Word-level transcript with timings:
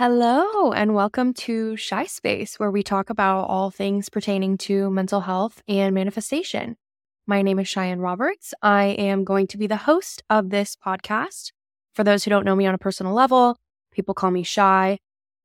Hello, 0.00 0.72
and 0.72 0.94
welcome 0.94 1.34
to 1.34 1.76
Shy 1.76 2.06
Space, 2.06 2.58
where 2.58 2.70
we 2.70 2.82
talk 2.82 3.10
about 3.10 3.42
all 3.50 3.70
things 3.70 4.08
pertaining 4.08 4.56
to 4.56 4.88
mental 4.90 5.20
health 5.20 5.60
and 5.68 5.94
manifestation. 5.94 6.78
My 7.26 7.42
name 7.42 7.58
is 7.58 7.68
Cheyenne 7.68 8.00
Roberts. 8.00 8.54
I 8.62 8.96
am 8.96 9.24
going 9.24 9.46
to 9.48 9.58
be 9.58 9.66
the 9.66 9.76
host 9.76 10.22
of 10.30 10.48
this 10.48 10.74
podcast. 10.74 11.52
For 11.92 12.02
those 12.02 12.24
who 12.24 12.30
don't 12.30 12.46
know 12.46 12.56
me 12.56 12.64
on 12.64 12.72
a 12.74 12.78
personal 12.78 13.12
level, 13.12 13.58
people 13.92 14.14
call 14.14 14.30
me 14.30 14.42
Shy, 14.42 14.96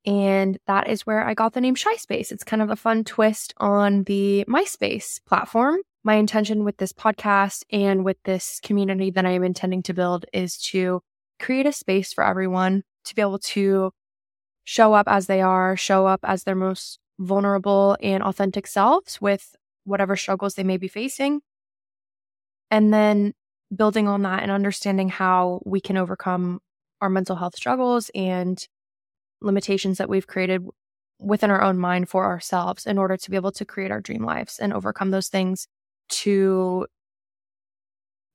and 0.05 0.57
that 0.67 0.87
is 0.87 1.05
where 1.05 1.27
I 1.27 1.33
got 1.33 1.51
the 1.51 1.59
name 1.59 1.75
Shy 1.75 1.97
Space. 1.97 2.31
It's 2.31 2.45
kind 2.45 2.61
of 2.61 2.69
a 2.69 2.77
fun 2.77 3.03
twist 3.03 3.53
on 3.57 4.03
the 4.03 4.45
MySpace 4.47 5.19
platform. 5.25 5.79
My 6.05 6.13
intention 6.13 6.63
with 6.63 6.77
this 6.77 6.93
podcast 6.93 7.65
and 7.73 8.05
with 8.05 8.23
this 8.23 8.61
community 8.63 9.11
that 9.11 9.25
I 9.25 9.31
am 9.31 9.43
intending 9.43 9.83
to 9.83 9.93
build 9.93 10.25
is 10.31 10.55
to 10.69 11.01
create 11.41 11.65
a 11.65 11.73
space 11.73 12.13
for 12.13 12.23
everyone 12.23 12.83
to 13.03 13.15
be 13.15 13.21
able 13.21 13.39
to 13.39 13.91
show 14.65 14.93
up 14.93 15.07
as 15.07 15.27
they 15.27 15.41
are, 15.41 15.77
show 15.77 16.05
up 16.07 16.19
as 16.23 16.43
their 16.43 16.55
most 16.55 16.99
vulnerable 17.19 17.95
and 18.01 18.21
authentic 18.21 18.67
selves 18.67 19.21
with 19.21 19.55
whatever 19.85 20.15
struggles 20.15 20.55
they 20.55 20.63
may 20.63 20.77
be 20.77 20.87
facing. 20.87 21.41
And 22.69 22.93
then 22.93 23.33
building 23.73 24.07
on 24.07 24.23
that 24.23 24.43
and 24.43 24.51
understanding 24.51 25.09
how 25.09 25.61
we 25.65 25.79
can 25.79 25.97
overcome 25.97 26.59
our 27.01 27.09
mental 27.09 27.35
health 27.35 27.55
struggles 27.55 28.09
and 28.13 28.67
limitations 29.41 29.97
that 29.97 30.09
we've 30.09 30.27
created 30.27 30.65
within 31.19 31.51
our 31.51 31.61
own 31.61 31.77
mind 31.77 32.09
for 32.09 32.25
ourselves 32.25 32.85
in 32.85 32.97
order 32.97 33.15
to 33.17 33.29
be 33.29 33.37
able 33.37 33.51
to 33.51 33.65
create 33.65 33.91
our 33.91 34.01
dream 34.01 34.25
lives 34.25 34.59
and 34.59 34.73
overcome 34.73 35.11
those 35.11 35.27
things 35.27 35.67
to 36.09 36.85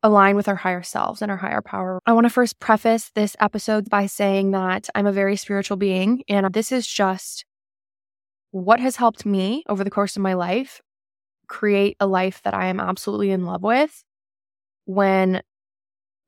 align 0.02 0.36
with 0.36 0.48
our 0.48 0.56
higher 0.56 0.82
selves 0.82 1.22
and 1.22 1.30
our 1.30 1.36
higher 1.36 1.60
power. 1.60 2.00
I 2.06 2.12
want 2.12 2.24
to 2.24 2.30
first 2.30 2.58
preface 2.58 3.10
this 3.14 3.36
episode 3.40 3.90
by 3.90 4.06
saying 4.06 4.52
that 4.52 4.88
I'm 4.94 5.06
a 5.06 5.12
very 5.12 5.36
spiritual 5.36 5.76
being, 5.76 6.22
and 6.28 6.52
this 6.52 6.72
is 6.72 6.86
just 6.86 7.44
what 8.50 8.80
has 8.80 8.96
helped 8.96 9.24
me 9.24 9.62
over 9.68 9.84
the 9.84 9.90
course 9.90 10.16
of 10.16 10.22
my 10.22 10.34
life 10.34 10.80
create 11.46 11.96
a 12.00 12.06
life 12.06 12.40
that 12.44 12.54
I 12.54 12.66
am 12.66 12.80
absolutely 12.80 13.30
in 13.30 13.44
love 13.44 13.62
with 13.62 14.04
when 14.86 15.42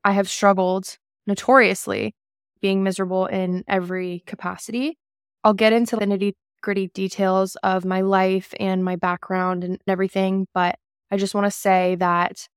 I 0.04 0.12
have 0.12 0.28
struggled 0.28 0.98
notoriously 1.26 2.14
being 2.60 2.82
miserable 2.82 3.26
in 3.26 3.64
every 3.68 4.22
capacity. 4.26 4.98
I'll 5.44 5.54
get 5.54 5.72
into 5.72 5.96
the 5.96 6.06
nitty 6.06 6.32
gritty 6.60 6.88
details 6.88 7.56
of 7.62 7.84
my 7.84 8.00
life 8.00 8.52
and 8.58 8.84
my 8.84 8.96
background 8.96 9.64
and 9.64 9.78
everything, 9.86 10.46
but 10.54 10.76
I 11.10 11.16
just 11.16 11.34
want 11.34 11.46
to 11.46 11.50
say 11.50 11.96
that 11.96 12.48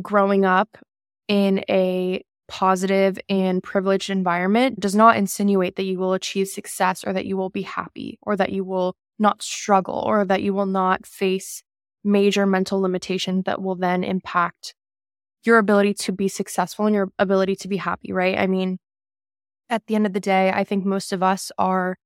growing 0.00 0.44
up 0.44 0.78
in 1.28 1.64
a 1.68 2.22
positive 2.46 3.18
and 3.28 3.62
privileged 3.62 4.10
environment 4.10 4.78
does 4.78 4.94
not 4.94 5.16
insinuate 5.16 5.76
that 5.76 5.84
you 5.84 5.98
will 5.98 6.12
achieve 6.12 6.48
success 6.48 7.04
or 7.04 7.12
that 7.12 7.24
you 7.24 7.36
will 7.36 7.50
be 7.50 7.62
happy 7.62 8.18
or 8.22 8.36
that 8.36 8.52
you 8.52 8.64
will 8.64 8.94
not 9.18 9.42
struggle 9.42 10.02
or 10.06 10.24
that 10.24 10.42
you 10.42 10.52
will 10.52 10.66
not 10.66 11.06
face 11.06 11.62
major 12.02 12.44
mental 12.44 12.80
limitations 12.80 13.44
that 13.44 13.62
will 13.62 13.76
then 13.76 14.04
impact 14.04 14.74
your 15.44 15.58
ability 15.58 15.94
to 15.94 16.12
be 16.12 16.28
successful 16.28 16.86
and 16.86 16.94
your 16.94 17.08
ability 17.18 17.56
to 17.56 17.68
be 17.68 17.78
happy, 17.78 18.12
right? 18.12 18.38
I 18.38 18.46
mean, 18.46 18.78
at 19.70 19.86
the 19.86 19.94
end 19.94 20.06
of 20.06 20.12
the 20.12 20.20
day, 20.20 20.50
I 20.50 20.64
think 20.64 20.84
most 20.84 21.12
of 21.12 21.22
us 21.22 21.50
are 21.56 21.96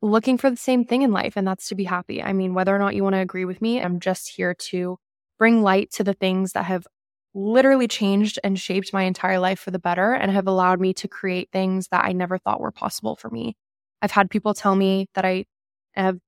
looking 0.00 0.38
for 0.38 0.50
the 0.50 0.56
same 0.56 0.84
thing 0.84 1.02
in 1.02 1.12
life, 1.12 1.36
and 1.36 1.46
that's 1.46 1.68
to 1.68 1.74
be 1.74 1.84
happy. 1.84 2.22
I 2.22 2.32
mean, 2.32 2.54
whether 2.54 2.74
or 2.74 2.78
not 2.78 2.94
you 2.94 3.02
want 3.02 3.14
to 3.14 3.20
agree 3.20 3.44
with 3.44 3.60
me, 3.60 3.80
I'm 3.80 3.98
just 3.98 4.30
here 4.36 4.54
to 4.70 4.98
bring 5.38 5.62
light 5.62 5.90
to 5.92 6.04
the 6.04 6.14
things 6.14 6.52
that 6.52 6.64
have 6.64 6.86
literally 7.34 7.88
changed 7.88 8.38
and 8.42 8.58
shaped 8.58 8.92
my 8.92 9.04
entire 9.04 9.38
life 9.38 9.60
for 9.60 9.70
the 9.70 9.78
better 9.78 10.12
and 10.12 10.32
have 10.32 10.46
allowed 10.46 10.80
me 10.80 10.92
to 10.94 11.08
create 11.08 11.48
things 11.52 11.88
that 11.88 12.04
I 12.04 12.12
never 12.12 12.38
thought 12.38 12.60
were 12.60 12.72
possible 12.72 13.16
for 13.16 13.30
me. 13.30 13.56
I've 14.02 14.10
had 14.10 14.30
people 14.30 14.54
tell 14.54 14.74
me 14.74 15.06
that 15.14 15.24
I 15.24 15.44
have 15.94 16.18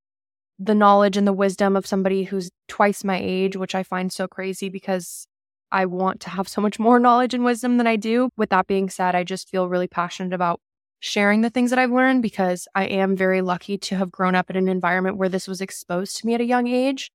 the 0.59 0.75
knowledge 0.75 1.17
and 1.17 1.27
the 1.27 1.33
wisdom 1.33 1.75
of 1.75 1.87
somebody 1.87 2.25
who's 2.25 2.51
twice 2.69 3.03
my 3.03 3.19
age, 3.21 3.57
which 3.57 3.75
I 3.75 3.83
find 3.83 4.13
so 4.13 4.29
crazy 4.29 4.69
because 4.69 5.27
I 5.73 5.87
want 5.87 6.21
to 6.21 6.31
have 6.31 6.49
so 6.49 6.61
much 6.61 6.79
more 6.79 6.99
knowledge 6.99 7.33
and 7.33 7.45
wisdom 7.45 7.79
than 7.79 7.87
I 7.87 7.97
do. 7.97 8.29
With 8.37 8.51
that 8.51 8.67
being 8.67 8.91
said, 8.91 9.15
I 9.15 9.25
just 9.25 9.49
feel 9.49 9.69
really 9.69 9.89
passionate 9.89 10.35
about 10.35 10.61
sharing 10.99 11.41
the 11.41 11.51
things 11.51 11.71
that 11.71 11.79
I've 11.79 11.91
learned 11.91 12.23
because 12.23 12.69
I 12.75 12.85
am 12.85 13.17
very 13.17 13.41
lucky 13.41 13.79
to 13.79 13.97
have 13.97 14.11
grown 14.11 14.35
up 14.35 14.51
in 14.51 14.57
an 14.57 14.69
environment 14.69 15.17
where 15.17 15.31
this 15.31 15.49
was 15.49 15.63
exposed 15.63 16.19
to 16.19 16.27
me 16.27 16.35
at 16.35 16.43
a 16.43 16.45
young 16.45 16.67
age. 16.67 17.11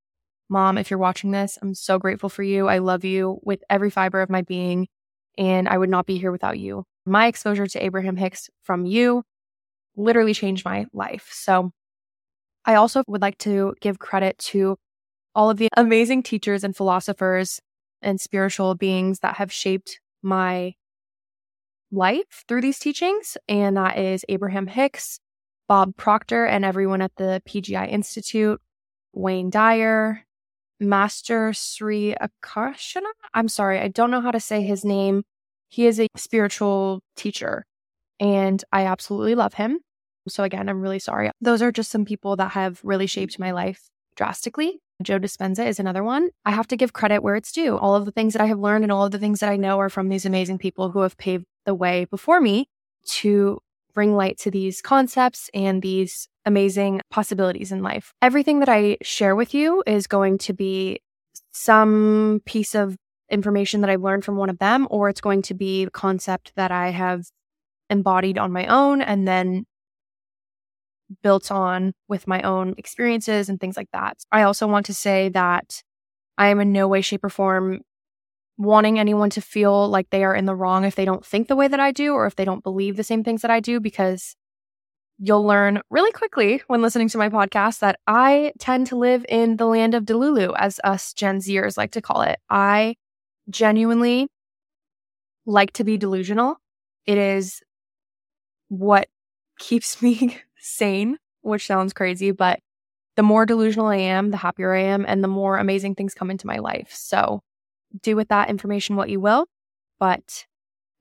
Mom, 0.50 0.78
if 0.78 0.90
you're 0.90 1.00
watching 1.00 1.32
this, 1.32 1.58
I'm 1.62 1.74
so 1.74 1.98
grateful 1.98 2.30
for 2.30 2.44
you. 2.44 2.68
I 2.68 2.78
love 2.78 3.04
you 3.04 3.40
with 3.44 3.64
every 3.70 3.90
fiber 3.90 4.22
of 4.22 4.30
my 4.30 4.42
being, 4.42 4.88
and 5.38 5.68
I 5.68 5.78
would 5.78 5.90
not 5.90 6.06
be 6.06 6.18
here 6.18 6.32
without 6.32 6.60
you. 6.60 6.86
My 7.06 7.28
exposure 7.28 7.68
to 7.68 7.84
Abraham 7.84 8.16
Hicks 8.16 8.50
from 8.64 8.86
you 8.86 9.24
literally 9.96 10.34
changed 10.34 10.66
my 10.66 10.86
life. 10.94 11.30
So, 11.32 11.72
I 12.66 12.76
also 12.76 13.04
would 13.08 13.22
like 13.22 13.38
to 13.40 13.76
give 13.80 14.00
credit 14.00 14.38
to 14.40 14.78
all 15.36 15.50
of 15.50 15.58
the 15.58 15.70
amazing 15.78 16.24
teachers 16.24 16.64
and 16.64 16.76
philosophers 16.76 17.60
and 18.02 18.20
spiritual 18.20 18.76
beings 18.76 19.20
that 19.20 19.36
have 19.36 19.52
shaped 19.52 20.00
my 20.24 20.74
life 21.92 22.44
through 22.48 22.62
these 22.62 22.80
teachings. 22.80 23.38
And 23.48 23.78
that 23.78 23.98
is 23.98 24.26
Abraham 24.30 24.68
Hicks, 24.68 25.20
Bob 25.68 25.96
Proctor, 25.96 26.46
and 26.46 26.66
everyone 26.66 27.02
at 27.02 27.16
the 27.18 27.42
PGI 27.48 27.90
Institute, 27.90 28.62
Wayne 29.14 29.50
Dyer, 29.50 30.26
Master 30.80 31.54
Sri 31.54 32.16
Akarshana. 32.22 33.12
I'm 33.34 33.48
sorry, 33.48 33.80
I 33.80 33.88
don't 33.88 34.12
know 34.12 34.22
how 34.22 34.32
to 34.32 34.40
say 34.40 34.62
his 34.62 34.84
name. 34.84 35.24
He 35.70 35.88
is 35.88 36.00
a 36.00 36.08
spiritual 36.16 37.02
teacher 37.16 37.66
and 38.20 38.64
I 38.72 38.86
absolutely 38.86 39.36
love 39.36 39.56
him. 39.56 39.80
So, 40.28 40.44
again, 40.44 40.70
I'm 40.70 40.82
really 40.82 41.00
sorry. 41.00 41.30
Those 41.40 41.62
are 41.62 41.72
just 41.72 41.92
some 41.92 42.06
people 42.06 42.36
that 42.38 42.52
have 42.52 42.80
really 42.84 43.06
shaped 43.06 43.38
my 43.38 43.52
life 43.52 43.90
drastically. 44.16 44.80
Joe 45.04 45.20
Dispenza 45.20 45.68
is 45.68 45.80
another 45.80 46.04
one. 46.04 46.30
I 46.46 46.52
have 46.52 46.68
to 46.70 46.78
give 46.78 46.94
credit 46.94 47.22
where 47.22 47.36
it's 47.36 47.52
due. 47.52 47.78
All 47.78 47.96
of 47.96 48.06
the 48.06 48.12
things 48.12 48.34
that 48.34 48.42
I 48.42 48.48
have 48.48 48.60
learned 48.60 48.84
and 48.84 48.92
all 48.92 49.06
of 49.06 49.12
the 49.12 49.20
things 49.20 49.42
that 49.42 49.50
I 49.50 49.58
know 49.58 49.80
are 49.80 49.90
from 49.90 50.10
these 50.10 50.26
amazing 50.26 50.58
people 50.58 50.92
who 50.92 51.02
have 51.02 51.18
paved 51.18 51.46
the 51.66 51.76
way 51.76 52.06
before 52.06 52.40
me 52.40 52.68
to 53.08 53.60
bring 53.94 54.16
light 54.16 54.38
to 54.40 54.52
these 54.52 54.82
concepts 54.82 55.50
and 55.54 55.82
these 55.82 56.28
amazing 56.46 57.02
possibilities 57.10 57.72
in 57.72 57.82
life. 57.82 58.14
Everything 58.22 58.60
that 58.60 58.70
I 58.70 58.98
share 59.02 59.36
with 59.36 59.54
you 59.54 59.84
is 59.86 60.08
going 60.08 60.38
to 60.40 60.54
be 60.54 61.00
some 61.52 62.42
piece 62.46 62.76
of 62.76 62.96
information 63.30 63.82
that 63.82 63.90
I've 63.90 64.02
learned 64.02 64.24
from 64.24 64.38
one 64.38 64.50
of 64.50 64.60
them, 64.60 64.88
or 64.90 65.10
it's 65.10 65.22
going 65.22 65.42
to 65.44 65.54
be 65.54 65.84
a 65.84 65.90
concept 65.90 66.52
that 66.56 66.72
I 66.72 66.90
have 66.90 67.26
embodied 67.90 68.38
on 68.38 68.52
my 68.52 68.68
own 68.68 69.02
and 69.02 69.28
then 69.28 69.66
built 71.22 71.52
on 71.52 71.94
with 72.08 72.28
my 72.28 72.42
own 72.42 72.76
experiences 72.78 73.50
and 73.50 73.60
things 73.60 73.78
like 73.78 73.90
that. 73.94 74.18
I 74.32 74.44
also 74.44 74.68
want 74.68 74.86
to 74.88 74.94
say 74.94 75.30
that 75.30 75.82
I 76.38 76.50
am 76.50 76.60
in 76.60 76.72
no 76.72 76.88
way, 76.88 77.02
shape, 77.02 77.24
or 77.24 77.30
form 77.30 77.82
wanting 78.58 79.00
anyone 79.00 79.30
to 79.32 79.42
feel 79.42 79.90
like 79.90 80.10
they 80.10 80.24
are 80.24 80.36
in 80.36 80.46
the 80.46 80.56
wrong 80.56 80.86
if 80.86 80.96
they 80.96 81.06
don't 81.06 81.26
think 81.26 81.48
the 81.48 81.56
way 81.56 81.68
that 81.68 81.80
I 81.80 81.92
do 81.92 82.14
or 82.14 82.26
if 82.26 82.36
they 82.36 82.46
don't 82.46 82.64
believe 82.64 82.96
the 82.96 83.04
same 83.04 83.24
things 83.24 83.42
that 83.42 83.52
I 83.52 83.60
do, 83.60 83.80
because 83.80 84.36
you'll 85.18 85.46
learn 85.46 85.82
really 85.90 86.12
quickly 86.12 86.62
when 86.68 86.82
listening 86.82 87.08
to 87.10 87.18
my 87.18 87.30
podcast 87.30 87.80
that 87.80 88.00
I 88.06 88.52
tend 88.60 88.88
to 88.88 88.98
live 88.98 89.26
in 89.30 89.58
the 89.58 89.66
land 89.66 89.94
of 89.94 90.04
Delulu, 90.04 90.54
as 90.58 90.80
us 90.84 91.14
Gen 91.14 91.40
Zers 91.40 91.78
like 91.78 91.92
to 91.92 92.02
call 92.02 92.22
it. 92.22 92.40
I 92.50 92.96
genuinely 93.50 94.28
like 95.46 95.74
to 95.74 95.84
be 95.84 95.98
delusional. 95.98 96.58
It 97.06 97.18
is 97.18 97.62
what 98.68 99.08
keeps 99.60 100.02
me 100.02 100.38
sane, 100.58 101.18
which 101.42 101.66
sounds 101.66 101.94
crazy, 101.94 102.32
but 102.32 102.60
the 103.16 103.24
more 103.24 103.46
delusional 103.46 103.88
I 103.88 103.98
am, 103.98 104.32
the 104.32 104.38
happier 104.38 104.74
I 104.74 104.82
am, 104.82 105.06
and 105.08 105.24
the 105.24 105.30
more 105.30 105.58
amazing 105.58 105.96
things 105.96 106.14
come 106.14 106.30
into 106.30 106.48
my 106.48 106.58
life. 106.58 106.92
So 106.92 107.42
do 108.02 108.18
with 108.18 108.28
that 108.28 108.50
information 108.50 108.98
what 108.98 109.10
you 109.10 109.22
will. 109.22 109.46
But 110.00 110.46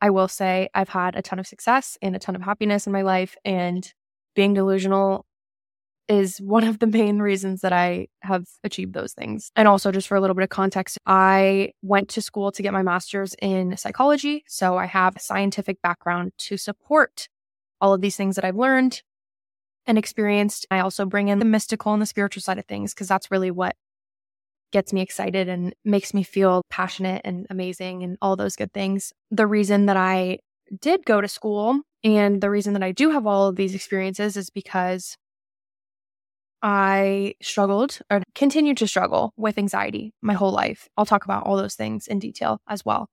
I 0.00 0.10
will 0.10 0.28
say 0.28 0.68
I've 0.74 0.90
had 0.90 1.16
a 1.16 1.22
ton 1.22 1.40
of 1.40 1.46
success 1.46 1.98
and 2.00 2.14
a 2.14 2.20
ton 2.20 2.36
of 2.36 2.42
happiness 2.42 2.86
in 2.86 2.92
my 2.92 3.02
life. 3.02 3.36
And 3.44 3.92
being 4.34 4.54
delusional 4.54 5.24
is 6.08 6.38
one 6.38 6.64
of 6.64 6.78
the 6.78 6.86
main 6.86 7.20
reasons 7.20 7.62
that 7.62 7.72
I 7.72 8.08
have 8.20 8.44
achieved 8.62 8.92
those 8.94 9.14
things. 9.14 9.50
And 9.56 9.66
also, 9.66 9.90
just 9.90 10.06
for 10.06 10.16
a 10.16 10.20
little 10.20 10.34
bit 10.34 10.42
of 10.42 10.50
context, 10.50 10.98
I 11.06 11.72
went 11.82 12.08
to 12.10 12.22
school 12.22 12.52
to 12.52 12.62
get 12.62 12.72
my 12.72 12.82
master's 12.82 13.34
in 13.40 13.76
psychology. 13.76 14.44
So 14.46 14.76
I 14.76 14.86
have 14.86 15.16
a 15.16 15.20
scientific 15.20 15.80
background 15.82 16.32
to 16.38 16.56
support 16.56 17.28
all 17.80 17.94
of 17.94 18.00
these 18.00 18.16
things 18.16 18.36
that 18.36 18.44
I've 18.44 18.56
learned 18.56 19.02
and 19.86 19.98
experienced. 19.98 20.66
I 20.70 20.80
also 20.80 21.06
bring 21.06 21.28
in 21.28 21.38
the 21.38 21.44
mystical 21.44 21.92
and 21.92 22.02
the 22.02 22.06
spiritual 22.06 22.42
side 22.42 22.58
of 22.58 22.66
things 22.66 22.92
because 22.92 23.08
that's 23.08 23.30
really 23.30 23.50
what 23.50 23.74
gets 24.72 24.92
me 24.92 25.00
excited 25.00 25.48
and 25.48 25.74
makes 25.84 26.12
me 26.12 26.22
feel 26.22 26.62
passionate 26.68 27.22
and 27.24 27.46
amazing 27.48 28.02
and 28.02 28.18
all 28.20 28.36
those 28.36 28.56
good 28.56 28.72
things. 28.72 29.12
The 29.30 29.46
reason 29.46 29.86
that 29.86 29.96
I 29.96 30.38
did 30.80 31.04
go 31.04 31.20
to 31.20 31.28
school 31.28 31.80
and 32.02 32.40
the 32.40 32.50
reason 32.50 32.74
that 32.74 32.82
I 32.82 32.92
do 32.92 33.10
have 33.10 33.26
all 33.26 33.48
of 33.48 33.56
these 33.56 33.74
experiences 33.74 34.36
is 34.36 34.50
because 34.50 35.16
I 36.62 37.34
struggled 37.42 37.98
or 38.10 38.22
continued 38.34 38.78
to 38.78 38.88
struggle 38.88 39.32
with 39.36 39.58
anxiety 39.58 40.14
my 40.22 40.34
whole 40.34 40.52
life. 40.52 40.88
I'll 40.96 41.06
talk 41.06 41.24
about 41.24 41.44
all 41.44 41.56
those 41.56 41.74
things 41.74 42.06
in 42.06 42.18
detail 42.18 42.60
as 42.68 42.84
well 42.84 43.08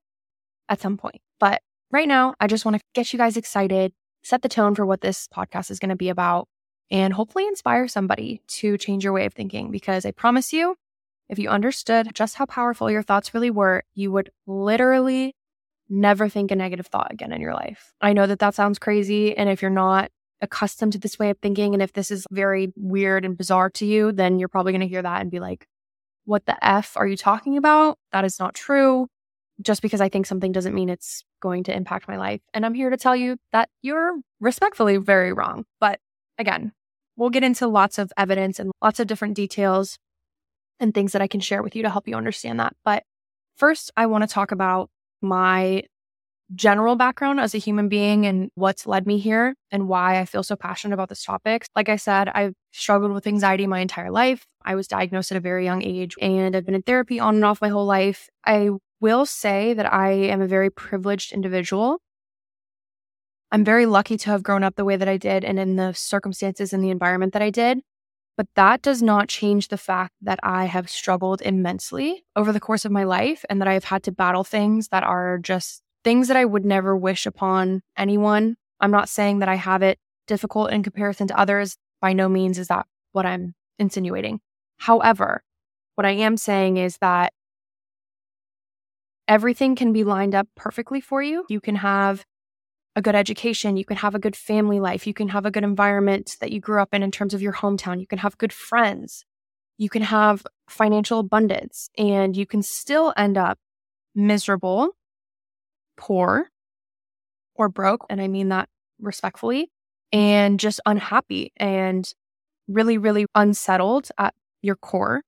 at 0.70 0.80
some 0.80 0.98
point. 0.98 1.22
But 1.40 1.62
right 1.92 2.08
now, 2.08 2.34
I 2.40 2.48
just 2.48 2.64
want 2.64 2.78
to 2.78 2.84
get 2.94 3.12
you 3.12 3.20
guys 3.20 3.38
excited 3.38 3.94
set 4.24 4.42
the 4.42 4.50
tone 4.50 4.76
for 4.76 4.86
what 4.86 5.02
this 5.02 5.28
podcast 5.28 5.72
is 5.72 5.80
going 5.80 5.90
to 5.90 5.96
be 5.96 6.10
about 6.10 6.48
and 6.90 7.14
hopefully 7.14 7.48
inspire 7.48 7.88
somebody 7.88 8.42
to 8.48 8.78
change 8.78 9.04
your 9.04 9.14
way 9.14 9.26
of 9.26 9.34
thinking. 9.34 9.72
Because 9.72 10.06
I 10.06 10.12
promise 10.12 10.54
you, 10.54 10.76
if 11.30 11.40
you 11.40 11.50
understood 11.50 12.14
just 12.14 12.36
how 12.36 12.46
powerful 12.46 12.92
your 12.92 13.04
thoughts 13.04 13.34
really 13.34 13.50
were, 13.50 13.84
you 13.94 14.12
would 14.12 14.30
literally 14.46 15.36
never 15.92 16.30
think 16.30 16.52
a 16.52 16.56
negative 16.56 16.88
thought 16.88 17.12
again 17.12 17.34
in 17.34 17.42
your 17.42 17.54
life. 17.54 17.94
I 18.02 18.14
know 18.14 18.26
that 18.26 18.40
that 18.40 18.56
sounds 18.56 18.80
crazy. 18.80 19.36
And 19.38 19.50
if 19.50 19.62
you're 19.62 19.70
not 19.70 20.10
accustomed 20.42 20.94
to 20.94 21.00
this 21.00 21.20
way 21.20 21.30
of 21.30 21.38
thinking, 21.40 21.74
and 21.74 21.84
if 21.84 21.94
this 21.94 22.10
is 22.10 22.26
very 22.32 22.72
weird 22.76 23.26
and 23.26 23.38
bizarre 23.38 23.70
to 23.72 23.86
you, 23.86 24.12
then 24.12 24.40
you're 24.40 24.48
probably 24.48 24.72
going 24.72 24.82
to 24.82 24.88
hear 24.88 25.02
that 25.02 25.22
and 25.22 25.30
be 25.30 25.40
like, 25.40 25.68
what 26.26 26.46
the 26.46 26.66
F 26.66 26.96
are 26.96 27.08
you 27.08 27.18
talking 27.18 27.58
about? 27.58 27.98
That 28.12 28.26
is 28.26 28.40
not 28.40 28.56
true. 28.56 29.08
Just 29.62 29.82
because 29.82 30.02
I 30.02 30.10
think 30.10 30.26
something 30.26 30.52
doesn't 30.52 30.74
mean 30.74 30.90
it's 30.90 31.24
going 31.42 31.66
to 31.66 31.76
impact 31.76 32.08
my 32.08 32.18
life. 32.18 32.42
And 32.54 32.66
I'm 32.66 32.74
here 32.74 32.90
to 32.90 32.98
tell 32.98 33.16
you 33.16 33.38
that 33.52 33.70
you're 33.82 34.20
respectfully 34.40 34.98
very 34.98 35.34
wrong. 35.34 35.66
But 35.80 36.00
again, 36.38 36.72
we'll 37.16 37.30
get 37.30 37.44
into 37.44 37.68
lots 37.68 38.00
of 38.00 38.12
evidence 38.18 38.60
and 38.60 38.72
lots 38.82 39.00
of 39.00 39.08
different 39.08 39.36
details 39.36 39.98
and 40.80 40.94
things 40.94 41.12
that 41.12 41.22
I 41.22 41.28
can 41.28 41.42
share 41.42 41.62
with 41.62 41.76
you 41.76 41.84
to 41.84 41.90
help 41.90 42.08
you 42.08 42.16
understand 42.16 42.60
that. 42.60 42.76
But 42.84 43.04
first, 43.58 43.92
I 43.96 44.08
want 44.08 44.24
to 44.24 44.34
talk 44.34 44.52
about 44.52 44.90
my 45.22 45.84
general 46.54 46.96
background 46.96 47.40
as 47.40 47.56
a 47.56 47.60
human 47.60 47.88
being 47.88 48.26
and 48.26 48.50
what's 48.56 48.86
led 48.86 49.08
me 49.08 49.18
here 49.18 49.56
and 49.72 49.88
why 49.88 50.20
I 50.20 50.26
feel 50.26 50.44
so 50.44 50.56
passionate 50.56 50.94
about 50.94 51.10
this 51.10 51.24
topic. 51.24 51.66
Like 51.76 51.90
I 51.90 51.96
said, 51.96 52.30
I've 52.30 52.54
struggled 52.72 53.14
with 53.14 53.28
anxiety 53.28 53.68
my 53.68 53.80
entire 53.80 54.12
life. 54.12 54.46
I 54.64 54.76
was 54.76 54.88
diagnosed 54.88 55.32
at 55.32 55.38
a 55.38 55.42
very 55.42 55.64
young 55.64 55.84
age 55.84 56.16
and 56.22 56.56
I've 56.56 56.66
been 56.66 56.76
in 56.76 56.82
therapy 56.82 57.20
on 57.20 57.36
and 57.36 57.46
off 57.46 57.62
my 57.62 57.70
whole 57.70 57.86
life. 57.86 58.30
I 58.46 58.72
will 59.00 59.26
say 59.26 59.74
that 59.74 59.92
I 59.92 60.12
am 60.12 60.42
a 60.42 60.48
very 60.48 60.70
privileged 60.70 61.32
individual. 61.32 62.00
I'm 63.52 63.66
very 63.66 63.86
lucky 63.86 64.18
to 64.18 64.30
have 64.30 64.44
grown 64.44 64.64
up 64.64 64.76
the 64.76 64.86
way 64.86 64.96
that 64.96 65.10
I 65.10 65.18
did 65.18 65.44
and 65.44 65.60
in 65.60 65.76
the 65.76 65.94
circumstances 65.94 66.72
and 66.74 66.84
the 66.84 66.90
environment 66.90 67.34
that 67.34 67.42
I 67.42 67.50
did. 67.50 67.82
But 68.38 68.48
that 68.56 68.82
does 68.82 69.02
not 69.02 69.28
change 69.28 69.68
the 69.68 69.78
fact 69.78 70.14
that 70.22 70.40
I 70.42 70.66
have 70.66 70.90
struggled 70.90 71.42
immensely 71.42 72.24
over 72.36 72.52
the 72.52 72.60
course 72.60 72.86
of 72.86 72.92
my 72.92 73.04
life 73.04 73.46
and 73.50 73.62
that 73.62 73.68
I 73.68 73.74
have 73.74 73.84
had 73.84 74.04
to 74.04 74.12
battle 74.12 74.44
things 74.44 74.88
that 74.88 75.04
are 75.04 75.38
just 75.38 75.82
things 76.04 76.28
that 76.28 76.38
I 76.38 76.46
would 76.46 76.66
never 76.66 76.96
wish 76.96 77.26
upon 77.26 77.82
anyone. 77.98 78.56
I'm 78.80 78.92
not 78.92 79.10
saying 79.10 79.40
that 79.40 79.50
I 79.50 79.56
have 79.56 79.84
it 79.84 80.00
difficult 80.28 80.72
in 80.72 80.82
comparison 80.82 81.28
to 81.28 81.40
others. 81.40 81.78
By 82.02 82.14
no 82.14 82.28
means 82.28 82.58
is 82.58 82.68
that 82.70 82.88
what 83.12 83.26
I'm 83.26 83.54
insinuating. 83.78 84.40
However, 84.78 85.44
what 85.96 86.06
I 86.06 86.12
am 86.12 86.38
saying 86.38 86.78
is 86.78 86.98
that 87.02 87.34
everything 89.28 89.76
can 89.76 89.94
be 89.94 90.04
lined 90.04 90.34
up 90.34 90.48
perfectly 90.56 91.00
for 91.00 91.22
you. 91.22 91.46
You 91.48 91.62
can 91.62 91.76
have 91.76 92.26
a 92.96 93.02
good 93.02 93.16
education, 93.16 93.78
you 93.78 93.86
can 93.86 93.98
have 93.98 94.16
a 94.16 94.20
good 94.20 94.36
family 94.36 94.80
life, 94.80 95.08
you 95.08 95.14
can 95.14 95.30
have 95.30 95.46
a 95.46 95.52
good 95.52 95.64
environment 95.64 96.36
that 96.42 96.52
you 96.52 96.60
grew 96.60 96.82
up 96.82 96.94
in 96.94 97.04
in 97.04 97.12
terms 97.12 97.34
of 97.34 97.42
your 97.42 97.54
hometown, 97.54 98.00
you 98.00 98.08
can 98.08 98.20
have 98.20 98.38
good 98.38 98.52
friends, 98.52 99.26
you 99.78 99.90
can 99.90 100.02
have 100.02 100.46
financial 100.68 101.20
abundance, 101.20 101.90
and 101.98 102.36
you 102.36 102.46
can 102.46 102.62
still 102.62 103.14
end 103.16 103.38
up 103.38 103.58
miserable, 104.14 104.92
poor, 105.98 106.50
or 107.56 107.70
broke. 107.70 108.06
And 108.10 108.22
I 108.22 108.28
mean 108.28 108.50
that 108.50 108.68
respectfully, 109.00 109.70
and 110.12 110.60
just 110.60 110.82
unhappy 110.86 111.54
and 111.58 112.12
really, 112.68 112.98
really 112.98 113.26
unsettled 113.36 114.10
at 114.18 114.34
your 114.62 114.76
core. 114.76 115.22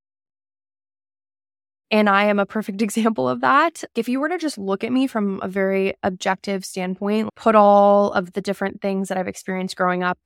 And 1.93 2.09
I 2.09 2.23
am 2.23 2.39
a 2.39 2.45
perfect 2.47 2.81
example 2.81 3.29
of 3.29 3.41
that. 3.41 3.83
If 3.95 4.09
you 4.09 4.19
were 4.19 4.27
to 4.27 4.39
just 4.39 4.57
look 4.57 4.83
at 4.83 4.91
me 4.91 5.05
from 5.05 5.39
a 5.43 5.47
very 5.47 5.93
objective 6.01 6.65
standpoint, 6.65 7.29
put 7.35 7.53
all 7.55 8.11
of 8.13 8.33
the 8.33 8.41
different 8.41 8.81
things 8.81 9.07
that 9.07 9.17
I've 9.17 9.27
experienced 9.27 9.77
growing 9.77 10.01
up 10.01 10.17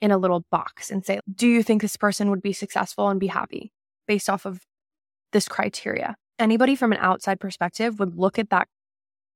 in 0.00 0.10
a 0.10 0.18
little 0.18 0.44
box 0.50 0.90
and 0.90 1.06
say, 1.06 1.20
do 1.32 1.46
you 1.46 1.62
think 1.62 1.82
this 1.82 1.96
person 1.96 2.30
would 2.30 2.42
be 2.42 2.52
successful 2.52 3.08
and 3.08 3.20
be 3.20 3.28
happy 3.28 3.72
based 4.08 4.28
off 4.28 4.44
of 4.44 4.60
this 5.32 5.46
criteria? 5.46 6.16
Anybody 6.40 6.74
from 6.74 6.90
an 6.92 6.98
outside 7.00 7.38
perspective 7.38 8.00
would 8.00 8.18
look 8.18 8.36
at 8.36 8.50
that 8.50 8.66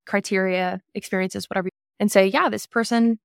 criteria, 0.04 0.80
experiences, 0.96 1.46
whatever, 1.48 1.68
and 2.00 2.10
say, 2.10 2.26
yeah, 2.26 2.48
this 2.48 2.66
person, 2.66 3.20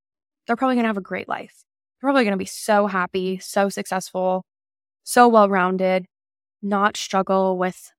they're 0.45 0.55
probably 0.55 0.75
going 0.75 0.83
to 0.83 0.89
have 0.89 0.97
a 0.97 1.01
great 1.01 1.27
life. 1.27 1.63
They're 1.99 2.09
probably 2.09 2.23
going 2.23 2.33
to 2.33 2.37
be 2.37 2.45
so 2.45 2.85
happy, 2.85 3.39
so 3.39 3.69
successful, 3.69 4.45
so 5.03 5.27
well 5.27 5.49
rounded, 5.49 6.05
not 6.61 6.97
struggle 6.97 7.57
with 7.57 7.92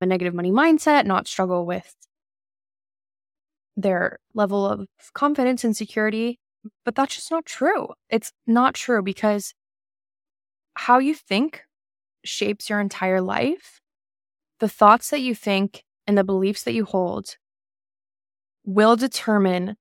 a 0.00 0.06
negative 0.06 0.34
money 0.34 0.50
mindset, 0.50 1.06
not 1.06 1.28
struggle 1.28 1.66
with 1.66 1.94
their 3.76 4.18
level 4.34 4.66
of 4.66 4.86
confidence 5.14 5.64
and 5.64 5.76
security. 5.76 6.38
But 6.84 6.94
that's 6.94 7.14
just 7.14 7.30
not 7.30 7.46
true. 7.46 7.88
It's 8.10 8.32
not 8.46 8.74
true 8.74 9.02
because 9.02 9.54
how 10.74 10.98
you 10.98 11.14
think 11.14 11.62
shapes 12.24 12.68
your 12.68 12.80
entire 12.80 13.20
life. 13.20 13.80
The 14.58 14.68
thoughts 14.68 15.10
that 15.10 15.22
you 15.22 15.34
think 15.34 15.84
and 16.06 16.18
the 16.18 16.24
beliefs 16.24 16.64
that 16.64 16.74
you 16.74 16.84
hold 16.84 17.36
will 18.64 18.96
determine 18.96 19.76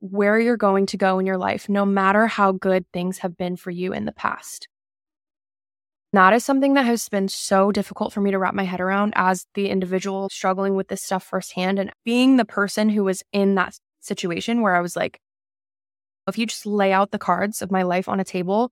where 0.00 0.38
you're 0.38 0.56
going 0.56 0.86
to 0.86 0.96
go 0.96 1.18
in 1.18 1.26
your 1.26 1.38
life, 1.38 1.68
no 1.68 1.84
matter 1.84 2.26
how 2.26 2.52
good 2.52 2.84
things 2.92 3.18
have 3.18 3.36
been 3.36 3.56
for 3.56 3.70
you 3.70 3.92
in 3.92 4.04
the 4.04 4.12
past. 4.12 4.68
That 6.12 6.32
is 6.32 6.44
something 6.44 6.74
that 6.74 6.86
has 6.86 7.08
been 7.08 7.28
so 7.28 7.72
difficult 7.72 8.12
for 8.12 8.20
me 8.20 8.30
to 8.30 8.38
wrap 8.38 8.54
my 8.54 8.64
head 8.64 8.80
around 8.80 9.12
as 9.16 9.46
the 9.54 9.68
individual 9.68 10.28
struggling 10.30 10.74
with 10.74 10.88
this 10.88 11.02
stuff 11.02 11.24
firsthand 11.24 11.78
and 11.78 11.92
being 12.04 12.36
the 12.36 12.44
person 12.44 12.88
who 12.88 13.04
was 13.04 13.22
in 13.32 13.54
that 13.56 13.78
situation 14.00 14.62
where 14.62 14.74
I 14.74 14.80
was 14.80 14.96
like, 14.96 15.20
if 16.28 16.38
you 16.38 16.46
just 16.46 16.66
lay 16.66 16.92
out 16.92 17.10
the 17.10 17.18
cards 17.18 17.60
of 17.60 17.70
my 17.70 17.82
life 17.82 18.08
on 18.08 18.20
a 18.20 18.24
table, 18.24 18.70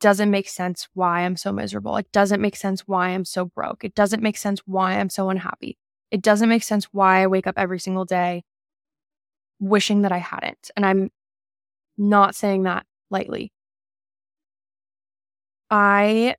doesn't 0.00 0.30
make 0.30 0.48
sense 0.48 0.88
why 0.94 1.20
I'm 1.20 1.36
so 1.36 1.52
miserable. 1.52 1.96
It 1.96 2.10
doesn't 2.12 2.40
make 2.40 2.56
sense 2.56 2.82
why 2.86 3.08
I'm 3.08 3.24
so 3.24 3.46
broke. 3.46 3.84
It 3.84 3.94
doesn't 3.94 4.22
make 4.22 4.36
sense 4.36 4.60
why 4.64 4.92
I'm 4.92 5.10
so 5.10 5.30
unhappy. 5.30 5.76
It 6.10 6.22
doesn't 6.22 6.48
make 6.48 6.62
sense 6.62 6.86
why 6.92 7.22
I 7.22 7.26
wake 7.26 7.46
up 7.46 7.56
every 7.58 7.80
single 7.80 8.04
day 8.04 8.44
wishing 9.60 10.02
that 10.02 10.12
I 10.12 10.18
hadn't. 10.18 10.70
And 10.76 10.86
I'm 10.86 11.10
not 11.96 12.34
saying 12.34 12.62
that 12.62 12.86
lightly. 13.10 13.52
I 15.70 16.36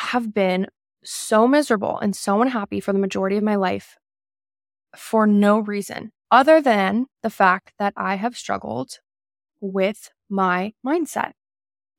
have 0.00 0.34
been 0.34 0.66
so 1.04 1.46
miserable 1.46 1.98
and 1.98 2.14
so 2.14 2.42
unhappy 2.42 2.80
for 2.80 2.92
the 2.92 2.98
majority 2.98 3.36
of 3.36 3.42
my 3.42 3.54
life 3.54 3.96
for 4.96 5.26
no 5.26 5.58
reason 5.58 6.10
other 6.30 6.60
than 6.60 7.06
the 7.22 7.30
fact 7.30 7.72
that 7.78 7.92
I 7.96 8.16
have 8.16 8.36
struggled 8.36 8.98
with 9.60 10.10
my 10.28 10.72
mindset. 10.86 11.32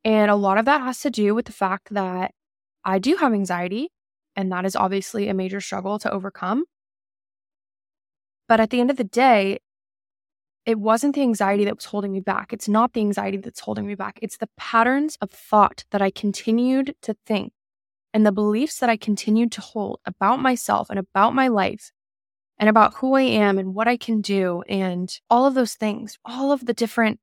And 0.04 0.32
a 0.32 0.36
lot 0.36 0.58
of 0.58 0.66
that 0.66 0.82
has 0.82 1.00
to 1.02 1.12
do 1.12 1.36
with 1.36 1.46
the 1.46 1.52
fact 1.52 1.90
that 1.92 2.32
I 2.84 2.98
do 2.98 3.18
have 3.18 3.34
anxiety, 3.34 3.90
and 4.36 4.52
that 4.52 4.66
is 4.66 4.76
obviously 4.76 5.28
a 5.30 5.34
major 5.34 5.62
struggle 5.62 6.00
to 6.00 6.12
overcome. 6.12 6.64
But 8.48 8.60
at 8.60 8.72
the 8.72 8.80
end 8.80 8.90
of 8.90 8.98
the 8.98 9.04
day, 9.04 9.60
it 10.66 10.80
wasn't 10.80 11.16
the 11.16 11.22
anxiety 11.22 11.66
that 11.66 11.76
was 11.76 11.86
holding 11.86 12.12
me 12.12 12.20
back. 12.20 12.54
It's 12.54 12.68
not 12.68 12.94
the 12.94 13.02
anxiety 13.02 13.38
that's 13.38 13.60
holding 13.60 13.86
me 13.86 13.96
back. 13.96 14.20
It's 14.22 14.38
the 14.38 14.50
patterns 14.58 15.18
of 15.22 15.32
thought 15.32 15.86
that 15.92 16.02
I 16.02 16.10
continued 16.10 16.96
to 17.04 17.16
think 17.26 17.54
and 18.14 18.26
the 18.26 18.32
beliefs 18.32 18.80
that 18.80 18.90
I 18.90 18.98
continued 18.98 19.52
to 19.54 19.62
hold 19.62 20.00
about 20.06 20.40
myself 20.40 20.90
and 20.90 21.00
about 21.00 21.34
my 21.34 21.48
life 21.48 21.92
and 22.58 22.70
about 22.70 22.96
who 22.96 23.16
I 23.16 23.22
am 23.22 23.58
and 23.58 23.74
what 23.74 23.88
I 23.88 23.98
can 23.98 24.22
do 24.22 24.64
and 24.70 25.12
all 25.30 25.46
of 25.46 25.54
those 25.54 25.76
things, 25.76 26.18
all 26.26 26.52
of 26.52 26.66
the 26.66 26.74
different 26.74 27.20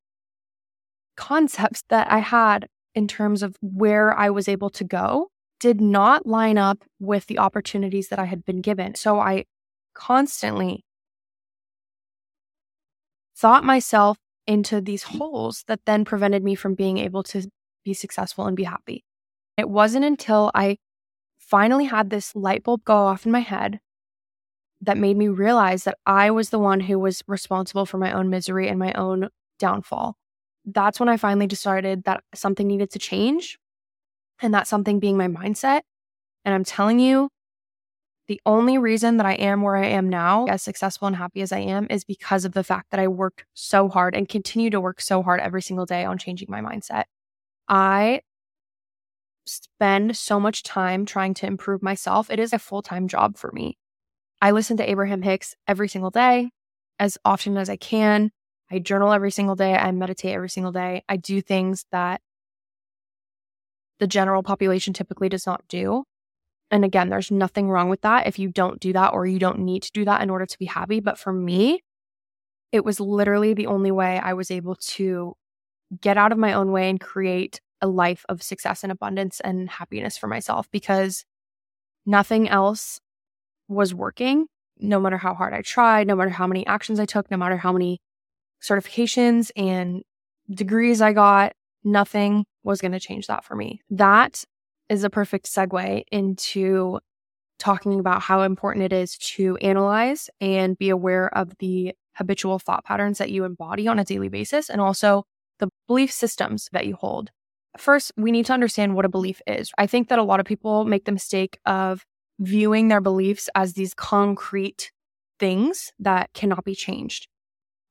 concepts 1.16 1.82
that 1.90 2.10
I 2.10 2.18
had 2.18 2.68
in 2.94 3.06
terms 3.06 3.42
of 3.42 3.56
where 3.60 4.16
I 4.16 4.30
was 4.30 4.48
able 4.48 4.70
to 4.70 4.84
go 4.84 5.30
did 5.60 5.80
not 5.80 6.26
line 6.26 6.58
up 6.58 6.84
with 6.98 7.26
the 7.26 7.38
opportunities 7.38 8.08
that 8.08 8.18
I 8.18 8.24
had 8.24 8.44
been 8.44 8.60
given. 8.60 8.94
So 8.94 9.18
I 9.18 9.44
constantly 9.94 10.84
thought 13.36 13.64
myself 13.64 14.18
into 14.46 14.80
these 14.80 15.02
holes 15.04 15.64
that 15.68 15.80
then 15.84 16.04
prevented 16.04 16.42
me 16.42 16.54
from 16.54 16.74
being 16.74 16.98
able 16.98 17.22
to 17.22 17.48
be 17.84 17.94
successful 17.94 18.46
and 18.46 18.56
be 18.56 18.64
happy. 18.64 19.04
It 19.58 19.68
wasn't 19.68 20.04
until 20.04 20.52
I 20.54 20.78
finally 21.36 21.86
had 21.86 22.10
this 22.10 22.34
light 22.36 22.62
bulb 22.62 22.84
go 22.84 22.94
off 22.94 23.26
in 23.26 23.32
my 23.32 23.40
head 23.40 23.80
that 24.80 24.96
made 24.96 25.16
me 25.16 25.26
realize 25.26 25.82
that 25.82 25.98
I 26.06 26.30
was 26.30 26.50
the 26.50 26.60
one 26.60 26.78
who 26.78 26.98
was 26.98 27.22
responsible 27.26 27.84
for 27.84 27.98
my 27.98 28.12
own 28.12 28.30
misery 28.30 28.68
and 28.68 28.78
my 28.78 28.92
own 28.92 29.28
downfall. 29.58 30.16
That's 30.64 31.00
when 31.00 31.08
I 31.08 31.16
finally 31.16 31.48
decided 31.48 32.04
that 32.04 32.22
something 32.34 32.68
needed 32.68 32.90
to 32.92 33.00
change 33.00 33.58
and 34.40 34.54
that 34.54 34.68
something 34.68 35.00
being 35.00 35.16
my 35.16 35.26
mindset. 35.26 35.80
And 36.44 36.54
I'm 36.54 36.64
telling 36.64 37.00
you, 37.00 37.28
the 38.28 38.40
only 38.46 38.78
reason 38.78 39.16
that 39.16 39.26
I 39.26 39.32
am 39.32 39.62
where 39.62 39.74
I 39.74 39.86
am 39.86 40.08
now, 40.08 40.44
as 40.46 40.62
successful 40.62 41.08
and 41.08 41.16
happy 41.16 41.40
as 41.40 41.50
I 41.50 41.60
am, 41.60 41.88
is 41.90 42.04
because 42.04 42.44
of 42.44 42.52
the 42.52 42.62
fact 42.62 42.90
that 42.90 43.00
I 43.00 43.08
worked 43.08 43.44
so 43.54 43.88
hard 43.88 44.14
and 44.14 44.28
continue 44.28 44.70
to 44.70 44.80
work 44.80 45.00
so 45.00 45.22
hard 45.22 45.40
every 45.40 45.62
single 45.62 45.86
day 45.86 46.04
on 46.04 46.18
changing 46.18 46.48
my 46.50 46.60
mindset. 46.60 47.04
I 47.68 48.20
spend 49.48 50.16
so 50.16 50.38
much 50.38 50.62
time 50.62 51.04
trying 51.04 51.34
to 51.34 51.46
improve 51.46 51.82
myself. 51.82 52.30
It 52.30 52.38
is 52.38 52.52
a 52.52 52.58
full 52.58 52.82
time 52.82 53.08
job 53.08 53.36
for 53.36 53.50
me. 53.52 53.78
I 54.40 54.52
listen 54.52 54.76
to 54.76 54.88
Abraham 54.88 55.22
Hicks 55.22 55.54
every 55.66 55.88
single 55.88 56.10
day, 56.10 56.50
as 56.98 57.18
often 57.24 57.56
as 57.56 57.68
I 57.68 57.76
can. 57.76 58.30
I 58.70 58.78
journal 58.78 59.12
every 59.12 59.30
single 59.30 59.56
day. 59.56 59.74
I 59.74 59.90
meditate 59.92 60.34
every 60.34 60.50
single 60.50 60.72
day. 60.72 61.02
I 61.08 61.16
do 61.16 61.40
things 61.40 61.84
that 61.90 62.20
the 63.98 64.06
general 64.06 64.42
population 64.42 64.92
typically 64.92 65.28
does 65.28 65.46
not 65.46 65.66
do. 65.68 66.04
And 66.70 66.84
again, 66.84 67.08
there's 67.08 67.30
nothing 67.30 67.70
wrong 67.70 67.88
with 67.88 68.02
that 68.02 68.26
if 68.26 68.38
you 68.38 68.48
don't 68.48 68.78
do 68.78 68.92
that 68.92 69.12
or 69.14 69.26
you 69.26 69.38
don't 69.38 69.60
need 69.60 69.82
to 69.84 69.92
do 69.92 70.04
that 70.04 70.22
in 70.22 70.30
order 70.30 70.46
to 70.46 70.58
be 70.58 70.66
happy. 70.66 71.00
But 71.00 71.18
for 71.18 71.32
me, 71.32 71.80
it 72.70 72.84
was 72.84 73.00
literally 73.00 73.54
the 73.54 73.66
only 73.66 73.90
way 73.90 74.18
I 74.18 74.34
was 74.34 74.50
able 74.50 74.76
to 74.76 75.34
get 76.00 76.18
out 76.18 76.32
of 76.32 76.38
my 76.38 76.52
own 76.52 76.70
way 76.70 76.90
and 76.90 77.00
create 77.00 77.60
a 77.80 77.86
life 77.86 78.24
of 78.28 78.42
success 78.42 78.82
and 78.82 78.92
abundance 78.92 79.40
and 79.40 79.68
happiness 79.70 80.16
for 80.16 80.26
myself 80.26 80.68
because 80.70 81.24
nothing 82.06 82.48
else 82.48 83.00
was 83.68 83.94
working. 83.94 84.46
No 84.78 85.00
matter 85.00 85.16
how 85.16 85.34
hard 85.34 85.54
I 85.54 85.62
tried, 85.62 86.06
no 86.06 86.16
matter 86.16 86.30
how 86.30 86.46
many 86.46 86.66
actions 86.66 87.00
I 87.00 87.06
took, 87.06 87.30
no 87.30 87.36
matter 87.36 87.56
how 87.56 87.72
many 87.72 88.00
certifications 88.62 89.50
and 89.56 90.02
degrees 90.50 91.00
I 91.00 91.12
got, 91.12 91.52
nothing 91.84 92.44
was 92.62 92.80
going 92.80 92.92
to 92.92 93.00
change 93.00 93.26
that 93.26 93.44
for 93.44 93.56
me. 93.56 93.80
That 93.90 94.44
is 94.88 95.04
a 95.04 95.10
perfect 95.10 95.46
segue 95.46 96.02
into 96.10 96.98
talking 97.58 97.98
about 97.98 98.22
how 98.22 98.42
important 98.42 98.84
it 98.84 98.92
is 98.92 99.16
to 99.18 99.56
analyze 99.58 100.30
and 100.40 100.78
be 100.78 100.90
aware 100.90 101.28
of 101.36 101.52
the 101.58 101.92
habitual 102.14 102.58
thought 102.58 102.84
patterns 102.84 103.18
that 103.18 103.30
you 103.30 103.44
embody 103.44 103.86
on 103.88 103.98
a 103.98 104.04
daily 104.04 104.28
basis 104.28 104.70
and 104.70 104.80
also 104.80 105.24
the 105.58 105.68
belief 105.86 106.12
systems 106.12 106.68
that 106.72 106.86
you 106.86 106.94
hold. 106.94 107.30
First, 107.78 108.12
we 108.16 108.32
need 108.32 108.46
to 108.46 108.52
understand 108.52 108.94
what 108.94 109.04
a 109.04 109.08
belief 109.08 109.40
is. 109.46 109.70
I 109.78 109.86
think 109.86 110.08
that 110.08 110.18
a 110.18 110.24
lot 110.24 110.40
of 110.40 110.46
people 110.46 110.84
make 110.84 111.04
the 111.04 111.12
mistake 111.12 111.58
of 111.64 112.04
viewing 112.40 112.88
their 112.88 113.00
beliefs 113.00 113.48
as 113.54 113.74
these 113.74 113.94
concrete 113.94 114.90
things 115.38 115.92
that 115.98 116.32
cannot 116.34 116.64
be 116.64 116.74
changed. 116.74 117.28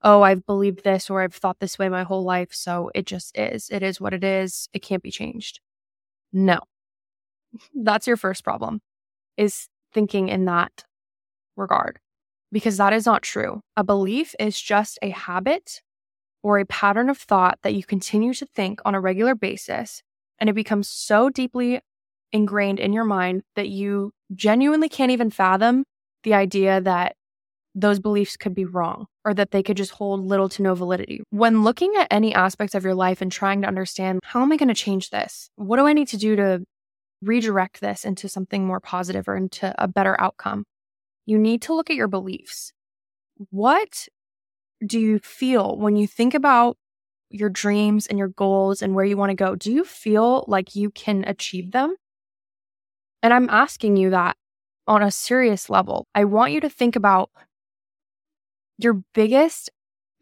Oh, 0.03 0.22
I've 0.22 0.46
believed 0.46 0.84
this 0.84 1.10
or 1.10 1.22
I've 1.22 1.34
thought 1.34 1.60
this 1.60 1.79
way 1.79 1.89
my 1.89 2.03
whole 2.03 2.24
life, 2.24 2.53
so 2.53 2.91
it 2.94 3.06
just 3.06 3.38
is. 3.38 3.70
It 3.72 3.82
is 3.82 4.00
what 4.00 4.13
it 4.13 4.24
is. 4.24 4.70
It 4.74 4.82
can't 4.82 5.01
be 5.01 5.12
changed. 5.12 5.60
No. 6.32 6.60
That's 7.74 8.08
your 8.08 8.17
first 8.17 8.44
problem 8.44 8.82
is 9.38 9.67
thinking 9.94 10.27
in 10.27 10.46
that 10.46 10.84
regard 11.56 12.00
because 12.51 12.77
that 12.77 12.94
is 12.94 13.06
not 13.06 13.22
true. 13.22 13.62
A 13.75 13.84
belief 13.84 14.36
is 14.39 14.60
just 14.60 15.00
a 15.01 15.10
habit 15.10 15.82
or 16.48 16.60
a 16.60 16.66
pattern 16.66 17.10
of 17.10 17.18
thought 17.18 17.60
that 17.62 17.74
you 17.74 17.84
continue 17.84 18.34
to 18.34 18.46
think 18.46 18.80
on 18.86 18.96
a 18.96 19.01
regular 19.01 19.36
basis, 19.36 20.01
and 20.39 20.50
it 20.50 20.54
becomes 20.54 20.88
so 20.88 21.30
deeply 21.30 21.82
ingrained 22.32 22.80
in 22.80 22.94
your 22.94 23.04
mind 23.04 23.42
that 23.58 23.68
you 23.68 24.13
genuinely 24.34 24.88
can't 24.88 25.12
even 25.12 25.30
fathom 25.30 25.84
the 26.24 26.34
idea 26.34 26.80
that 26.80 27.18
those 27.75 28.00
beliefs 28.00 28.38
could 28.38 28.56
be 28.56 28.63
wrong 28.63 29.08
or 29.25 29.34
that 29.34 29.51
they 29.51 29.62
could 29.62 29.75
just 29.75 29.92
hold 29.92 30.25
little 30.25 30.48
to 30.48 30.62
no 30.62 30.74
validity. 30.74 31.22
When 31.32 31.66
looking 31.66 31.94
at 31.98 32.08
any 32.10 32.34
aspects 32.34 32.75
of 32.75 32.86
your 32.86 32.96
life 32.96 33.22
and 33.22 33.30
trying 33.30 33.62
to 33.63 33.68
understand 33.68 34.22
how 34.24 34.42
am 34.42 34.54
I 34.54 34.56
going 34.56 34.70
to 34.70 34.74
change 34.74 35.10
this? 35.10 35.50
What 35.58 35.75
do 35.75 35.86
I 35.86 35.92
need 35.92 36.08
to 36.08 36.18
do 36.18 36.38
to 36.38 36.63
redirect 37.22 37.82
this 37.82 38.06
into 38.06 38.30
something 38.30 38.66
more 38.66 38.80
positive 38.80 39.27
or 39.27 39.36
into 39.36 39.75
a 39.77 39.89
better 39.89 40.16
outcome? 40.18 40.63
You 41.25 41.38
need 41.38 41.62
to 41.63 41.74
look 41.74 41.89
at 41.89 41.98
your 41.98 42.08
beliefs. 42.08 42.72
What 43.50 44.08
do 44.86 45.00
you 45.00 45.19
feel 45.19 45.77
when 45.77 45.96
you 45.96 46.07
think 46.07 46.34
about 46.34 46.77
your 47.29 47.50
dreams 47.50 48.07
and 48.07 48.17
your 48.17 48.29
goals 48.29 48.81
and 48.81 48.96
where 48.96 49.05
you 49.05 49.17
want 49.17 49.31
to 49.31 49.36
go? 49.36 49.55
Do 49.55 49.72
you 49.72 49.84
feel 49.84 50.46
like 50.48 50.75
you 50.75 50.91
can 50.91 51.24
achieve 51.27 51.72
them? 51.72 51.96
And 53.24 53.34
I'm 53.34 53.50
asking 53.50 53.98
you 53.98 54.12
that 54.12 54.38
on 54.88 55.01
a 55.01 55.12
serious 55.12 55.69
level. 55.69 56.05
I 56.15 56.24
want 56.24 56.53
you 56.53 56.62
to 56.62 56.69
think 56.69 56.96
about 56.96 57.29
your 58.77 59.01
biggest, 59.13 59.69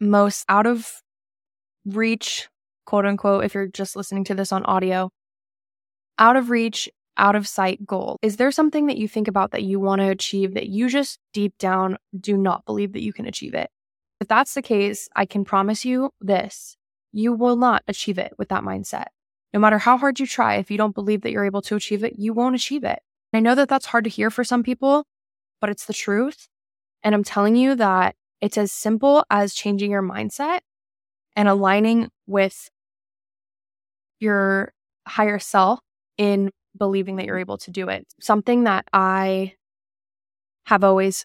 most 0.00 0.44
out 0.48 0.66
of 0.66 1.02
reach, 1.84 2.48
quote 2.84 3.06
unquote, 3.06 3.44
if 3.44 3.54
you're 3.54 3.68
just 3.68 3.96
listening 3.96 4.24
to 4.24 4.34
this 4.34 4.50
on 4.52 4.64
audio, 4.64 5.10
out 6.18 6.36
of 6.36 6.50
reach, 6.50 6.88
out 7.16 7.36
of 7.36 7.46
sight 7.46 7.86
goal. 7.86 8.18
Is 8.22 8.36
there 8.36 8.50
something 8.50 8.86
that 8.86 8.98
you 8.98 9.08
think 9.08 9.28
about 9.28 9.52
that 9.52 9.62
you 9.62 9.80
want 9.80 10.00
to 10.00 10.08
achieve 10.08 10.54
that 10.54 10.68
you 10.68 10.88
just 10.88 11.18
deep 11.32 11.56
down 11.58 11.96
do 12.18 12.36
not 12.36 12.64
believe 12.66 12.92
that 12.92 13.02
you 13.02 13.12
can 13.12 13.26
achieve 13.26 13.54
it? 13.54 13.70
If 14.20 14.28
that's 14.28 14.54
the 14.54 14.62
case, 14.62 15.08
I 15.14 15.26
can 15.26 15.44
promise 15.44 15.84
you 15.84 16.10
this 16.20 16.76
you 17.12 17.32
will 17.32 17.56
not 17.56 17.82
achieve 17.88 18.18
it 18.18 18.34
with 18.38 18.50
that 18.50 18.62
mindset. 18.62 19.06
No 19.54 19.60
matter 19.60 19.78
how 19.78 19.96
hard 19.96 20.20
you 20.20 20.26
try, 20.26 20.56
if 20.56 20.70
you 20.70 20.76
don't 20.76 20.94
believe 20.94 21.22
that 21.22 21.32
you're 21.32 21.46
able 21.46 21.62
to 21.62 21.76
achieve 21.76 22.04
it, 22.04 22.18
you 22.18 22.34
won't 22.34 22.54
achieve 22.54 22.84
it. 22.84 22.98
I 23.32 23.40
know 23.40 23.54
that 23.54 23.68
that's 23.68 23.86
hard 23.86 24.04
to 24.04 24.10
hear 24.10 24.30
for 24.30 24.44
some 24.44 24.62
people, 24.62 25.04
but 25.60 25.70
it's 25.70 25.86
the 25.86 25.94
truth. 25.94 26.48
And 27.02 27.14
I'm 27.14 27.24
telling 27.24 27.56
you 27.56 27.74
that 27.76 28.16
it's 28.40 28.58
as 28.58 28.72
simple 28.72 29.24
as 29.30 29.54
changing 29.54 29.90
your 29.90 30.02
mindset 30.02 30.60
and 31.34 31.48
aligning 31.48 32.10
with 32.26 32.68
your 34.20 34.72
higher 35.06 35.38
self 35.38 35.80
in 36.18 36.50
believing 36.76 37.16
that 37.16 37.26
you're 37.26 37.38
able 37.38 37.58
to 37.58 37.70
do 37.70 37.88
it. 37.88 38.06
Something 38.20 38.64
that 38.64 38.86
I 38.92 39.54
have 40.66 40.84
always 40.84 41.24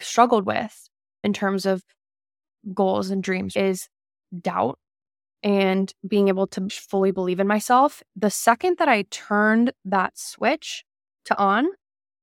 struggled 0.00 0.44
with 0.44 0.88
in 1.26 1.32
terms 1.32 1.66
of 1.66 1.82
goals 2.72 3.10
and 3.10 3.22
dreams 3.22 3.56
is 3.56 3.88
doubt 4.40 4.78
and 5.42 5.92
being 6.06 6.28
able 6.28 6.46
to 6.46 6.68
fully 6.70 7.10
believe 7.10 7.40
in 7.40 7.46
myself. 7.46 8.02
The 8.14 8.30
second 8.30 8.78
that 8.78 8.88
I 8.88 9.02
turned 9.10 9.72
that 9.84 10.16
switch 10.16 10.84
to 11.26 11.36
on 11.36 11.66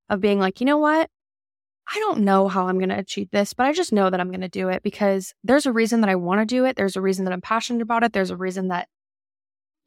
of 0.10 0.22
being 0.22 0.40
like, 0.40 0.62
you 0.62 0.66
know 0.66 0.78
what? 0.78 1.10
I 1.94 2.00
don't 2.00 2.22
know 2.22 2.48
how 2.48 2.68
I'm 2.68 2.78
going 2.78 2.90
to 2.90 2.98
achieve 2.98 3.30
this, 3.32 3.54
but 3.54 3.66
I 3.66 3.74
just 3.74 3.92
know 3.92 4.10
that 4.10 4.22
I'm 4.22 4.30
going 4.30 4.42
to 4.42 4.48
do 4.48 4.70
it 4.70 4.84
because 4.84 5.34
there's 5.44 5.66
a 5.66 5.74
reason 5.74 6.00
that 6.02 6.10
I 6.10 6.16
want 6.16 6.40
to 6.40 6.46
do 6.46 6.64
it. 6.64 6.78
There's 6.78 6.96
a 6.96 7.02
reason 7.02 7.26
that 7.26 7.34
I'm 7.34 7.42
passionate 7.42 7.82
about 7.82 8.04
it. 8.04 8.14
There's 8.14 8.32
a 8.32 8.38
reason 8.38 8.70
that 8.70 8.88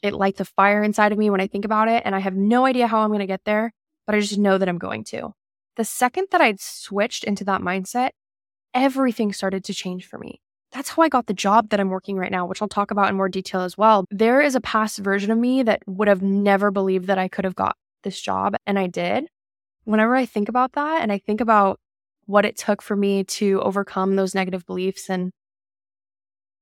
it 0.02 0.12
lights 0.12 0.40
a 0.40 0.44
fire 0.44 0.82
inside 0.82 1.12
of 1.12 1.18
me 1.18 1.30
when 1.30 1.40
I 1.40 1.46
think 1.46 1.64
about 1.64 1.88
it. 1.88 2.02
And 2.04 2.14
I 2.14 2.18
have 2.18 2.37
no 2.37 2.66
idea 2.66 2.87
how 2.87 3.00
I'm 3.00 3.08
going 3.08 3.20
to 3.20 3.26
get 3.26 3.44
there, 3.46 3.73
but 4.06 4.14
I 4.14 4.20
just 4.20 4.38
know 4.38 4.58
that 4.58 4.68
I'm 4.68 4.78
going 4.78 5.04
to. 5.04 5.32
The 5.76 5.85
second 5.85 6.26
that 6.32 6.42
I'd 6.42 6.61
switched 6.61 7.25
into 7.25 7.44
that 7.44 7.62
mindset, 7.62 8.11
everything 8.75 9.32
started 9.32 9.64
to 9.64 9.75
change 9.75 10.06
for 10.06 10.18
me 10.18 10.40
that's 10.73 10.90
how 10.90 11.02
I 11.02 11.08
got 11.08 11.26
the 11.26 11.35
job 11.35 11.70
that 11.70 11.80
I'm 11.80 11.88
working 11.88 12.16
right 12.16 12.30
now, 12.30 12.44
which 12.44 12.61
I'll 12.61 12.68
talk 12.68 12.90
about 12.90 13.08
in 13.08 13.16
more 13.16 13.28
detail 13.28 13.62
as 13.62 13.78
well. 13.78 14.04
There 14.11 14.42
is 14.42 14.54
a 14.54 14.61
past 14.61 14.99
version 14.99 15.30
of 15.30 15.38
me 15.38 15.62
that 15.62 15.82
would 15.87 16.06
have 16.06 16.23
never 16.23 16.70
believed 16.70 17.06
that 17.06 17.18
I 17.18 17.28
could 17.28 17.46
have 17.46 17.54
got 17.54 17.76
this 18.02 18.20
job, 18.20 18.56
and 18.66 18.78
I 18.78 18.87
did. 18.87 19.26
Whenever 19.85 20.14
I 20.14 20.26
think 20.26 20.49
about 20.49 20.73
that 20.73 21.00
and 21.00 21.11
I 21.11 21.18
think 21.18 21.40
about 21.40 21.78
what 22.26 22.44
it 22.44 22.58
took 22.58 22.82
for 22.82 22.96
me 22.96 23.25
to 23.25 23.61
overcome 23.62 24.16
those 24.16 24.35
negative 24.35 24.66
beliefs 24.66 25.08
and 25.08 25.30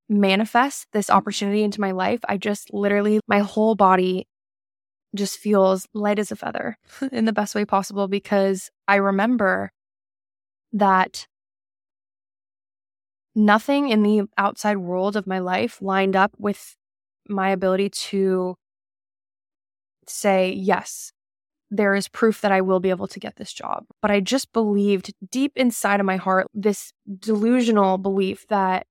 manifest 0.08 0.86
this 0.92 1.10
opportunity 1.10 1.62
into 1.62 1.80
my 1.80 1.90
life, 1.90 2.20
I 2.28 2.36
just 2.36 2.72
literally, 2.72 3.20
my 3.26 3.40
whole 3.40 3.74
body 3.74 4.26
just 5.16 5.38
feels 5.38 5.88
light 5.94 6.18
as 6.18 6.30
a 6.30 6.36
feather 6.36 6.76
in 7.12 7.24
the 7.24 7.32
best 7.32 7.54
way 7.54 7.64
possible 7.64 8.06
because 8.06 8.70
I 8.86 8.96
remember 8.96 9.72
that 10.72 11.26
nothing 13.34 13.88
in 13.88 14.02
the 14.02 14.22
outside 14.38 14.78
world 14.78 15.16
of 15.16 15.26
my 15.26 15.38
life 15.38 15.80
lined 15.82 16.16
up 16.16 16.32
with 16.38 16.76
my 17.28 17.50
ability 17.50 17.90
to 17.90 18.56
say, 20.06 20.52
yes, 20.52 21.12
there 21.70 21.94
is 21.94 22.08
proof 22.08 22.40
that 22.42 22.52
I 22.52 22.60
will 22.60 22.80
be 22.80 22.90
able 22.90 23.08
to 23.08 23.20
get 23.20 23.36
this 23.36 23.52
job. 23.52 23.86
But 24.00 24.10
I 24.10 24.20
just 24.20 24.52
believed 24.52 25.12
deep 25.30 25.52
inside 25.56 26.00
of 26.00 26.06
my 26.06 26.16
heart 26.16 26.46
this 26.54 26.92
delusional 27.18 27.98
belief 27.98 28.46
that 28.48 28.86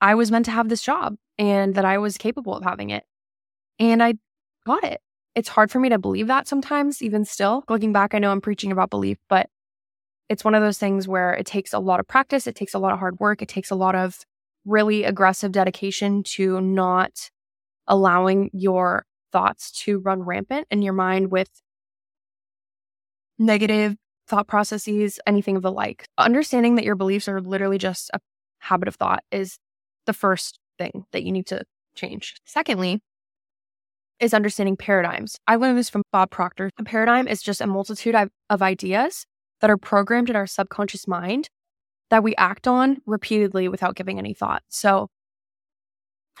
I 0.00 0.14
was 0.14 0.30
meant 0.30 0.46
to 0.46 0.50
have 0.50 0.68
this 0.68 0.82
job 0.82 1.16
and 1.38 1.74
that 1.74 1.84
I 1.84 1.98
was 1.98 2.18
capable 2.18 2.54
of 2.54 2.64
having 2.64 2.90
it. 2.90 3.04
And 3.78 4.02
I 4.02 4.14
got 4.66 4.84
it. 4.84 5.00
It's 5.34 5.48
hard 5.48 5.70
for 5.70 5.78
me 5.78 5.88
to 5.90 5.98
believe 5.98 6.26
that 6.26 6.48
sometimes, 6.48 7.02
even 7.02 7.24
still. 7.24 7.64
Looking 7.68 7.92
back, 7.92 8.14
I 8.14 8.18
know 8.18 8.32
I'm 8.32 8.40
preaching 8.40 8.72
about 8.72 8.90
belief, 8.90 9.18
but 9.28 9.48
it's 10.30 10.44
one 10.44 10.54
of 10.54 10.62
those 10.62 10.78
things 10.78 11.08
where 11.08 11.34
it 11.34 11.44
takes 11.44 11.72
a 11.72 11.80
lot 11.80 11.98
of 11.98 12.06
practice, 12.06 12.46
it 12.46 12.54
takes 12.54 12.72
a 12.72 12.78
lot 12.78 12.92
of 12.92 13.00
hard 13.00 13.18
work, 13.18 13.42
it 13.42 13.48
takes 13.48 13.70
a 13.70 13.74
lot 13.74 13.96
of 13.96 14.20
really 14.64 15.02
aggressive 15.02 15.50
dedication 15.50 16.22
to 16.22 16.60
not 16.60 17.30
allowing 17.88 18.48
your 18.52 19.04
thoughts 19.32 19.72
to 19.72 19.98
run 19.98 20.22
rampant 20.22 20.68
in 20.70 20.82
your 20.82 20.92
mind 20.92 21.32
with 21.32 21.50
negative 23.38 23.96
thought 24.28 24.46
processes, 24.46 25.18
anything 25.26 25.56
of 25.56 25.62
the 25.62 25.72
like. 25.72 26.06
Understanding 26.16 26.76
that 26.76 26.84
your 26.84 26.94
beliefs 26.94 27.26
are 27.26 27.40
literally 27.40 27.78
just 27.78 28.08
a 28.14 28.20
habit 28.60 28.86
of 28.86 28.94
thought 28.94 29.24
is 29.32 29.58
the 30.06 30.12
first 30.12 30.60
thing 30.78 31.06
that 31.10 31.24
you 31.24 31.32
need 31.32 31.46
to 31.48 31.64
change. 31.96 32.36
Secondly, 32.44 33.00
is 34.20 34.34
understanding 34.34 34.76
paradigms. 34.76 35.38
I 35.48 35.56
learned 35.56 35.78
this 35.78 35.90
from 35.90 36.02
Bob 36.12 36.30
Proctor. 36.30 36.70
A 36.78 36.84
paradigm 36.84 37.26
is 37.26 37.42
just 37.42 37.60
a 37.60 37.66
multitude 37.66 38.14
of, 38.14 38.62
ideas 38.62 39.26
that 39.60 39.70
are 39.70 39.76
programmed 39.76 40.30
in 40.30 40.36
our 40.36 40.46
subconscious 40.46 41.06
mind 41.06 41.48
that 42.10 42.22
we 42.22 42.34
act 42.36 42.66
on 42.66 42.98
repeatedly 43.06 43.68
without 43.68 43.94
giving 43.94 44.18
any 44.18 44.34
thought. 44.34 44.62
So, 44.68 45.08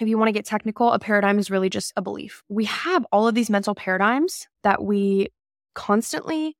if 0.00 0.08
you 0.08 0.16
want 0.16 0.28
to 0.28 0.32
get 0.32 0.46
technical, 0.46 0.92
a 0.92 0.98
paradigm 0.98 1.38
is 1.38 1.50
really 1.50 1.68
just 1.68 1.92
a 1.94 2.02
belief. 2.02 2.42
We 2.48 2.64
have 2.64 3.04
all 3.12 3.28
of 3.28 3.34
these 3.34 3.50
mental 3.50 3.74
paradigms 3.74 4.46
that 4.62 4.82
we 4.82 5.28
constantly 5.74 6.56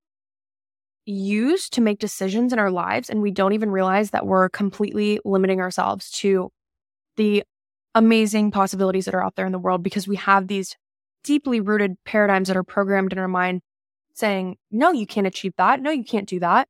use 1.06 1.68
to 1.70 1.80
make 1.80 1.98
decisions 1.98 2.52
in 2.52 2.58
our 2.58 2.70
lives. 2.70 3.08
And 3.08 3.22
we 3.22 3.30
don't 3.30 3.54
even 3.54 3.70
realize 3.70 4.10
that 4.10 4.26
we're 4.26 4.48
completely 4.50 5.20
limiting 5.24 5.60
ourselves 5.60 6.10
to 6.12 6.50
the 7.16 7.42
amazing 7.94 8.50
possibilities 8.50 9.06
that 9.06 9.14
are 9.14 9.24
out 9.24 9.36
there 9.36 9.46
in 9.46 9.52
the 9.52 9.58
world 9.58 9.82
because 9.82 10.06
we 10.06 10.16
have 10.16 10.46
these 10.46 10.76
deeply 11.24 11.60
rooted 11.60 11.96
paradigms 12.04 12.48
that 12.48 12.56
are 12.56 12.64
programmed 12.64 13.12
in 13.12 13.18
our 13.18 13.28
mind 13.28 13.60
saying, 14.12 14.56
no, 14.70 14.92
you 14.92 15.06
can't 15.06 15.26
achieve 15.26 15.54
that. 15.56 15.80
No, 15.80 15.90
you 15.90 16.04
can't 16.04 16.28
do 16.28 16.40
that. 16.40 16.68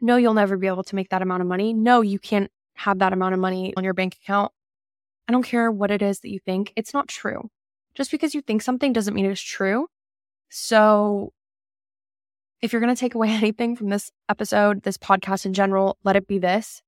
No, 0.00 0.16
you'll 0.16 0.34
never 0.34 0.56
be 0.56 0.66
able 0.66 0.84
to 0.84 0.96
make 0.96 1.10
that 1.10 1.22
amount 1.22 1.42
of 1.42 1.48
money. 1.48 1.72
No, 1.72 2.00
you 2.00 2.18
can't 2.18 2.50
have 2.74 2.98
that 2.98 3.12
amount 3.12 3.34
of 3.34 3.40
money 3.40 3.72
on 3.76 3.84
your 3.84 3.94
bank 3.94 4.16
account. 4.22 4.52
I 5.28 5.32
don't 5.32 5.44
care 5.44 5.70
what 5.70 5.90
it 5.90 6.02
is 6.02 6.20
that 6.20 6.30
you 6.30 6.40
think, 6.40 6.72
it's 6.74 6.92
not 6.92 7.08
true. 7.08 7.50
Just 7.94 8.10
because 8.10 8.34
you 8.34 8.40
think 8.40 8.62
something 8.62 8.92
doesn't 8.92 9.14
mean 9.14 9.26
it's 9.26 9.40
true. 9.40 9.86
So, 10.48 11.32
if 12.60 12.72
you're 12.72 12.80
going 12.80 12.94
to 12.94 12.98
take 12.98 13.14
away 13.14 13.28
anything 13.30 13.76
from 13.76 13.90
this 13.90 14.10
episode, 14.28 14.82
this 14.82 14.96
podcast 14.98 15.46
in 15.46 15.54
general, 15.54 15.98
let 16.04 16.16
it 16.16 16.26
be 16.26 16.38
this 16.38 16.82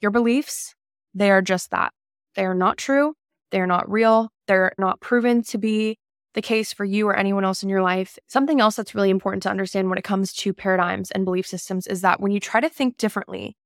your 0.00 0.10
beliefs, 0.10 0.74
they 1.14 1.30
are 1.30 1.42
just 1.42 1.70
that. 1.70 1.92
They 2.34 2.44
are 2.44 2.54
not 2.54 2.76
true. 2.76 3.14
They're 3.50 3.66
not 3.66 3.90
real. 3.90 4.30
They're 4.46 4.72
not 4.78 5.00
proven 5.00 5.42
to 5.44 5.58
be 5.58 5.98
the 6.36 6.42
case 6.42 6.72
for 6.72 6.84
you 6.84 7.08
or 7.08 7.16
anyone 7.16 7.44
else 7.44 7.62
in 7.62 7.68
your 7.70 7.82
life. 7.82 8.18
Something 8.28 8.60
else 8.60 8.76
that's 8.76 8.94
really 8.94 9.10
important 9.10 9.42
to 9.44 9.50
understand 9.50 9.88
when 9.88 9.98
it 9.98 10.04
comes 10.04 10.34
to 10.34 10.52
paradigms 10.52 11.10
and 11.10 11.24
belief 11.24 11.46
systems 11.46 11.86
is 11.86 12.02
that 12.02 12.20
when 12.20 12.30
you 12.30 12.38
try 12.38 12.60
to 12.60 12.68
think 12.68 12.98
differently, 12.98 13.56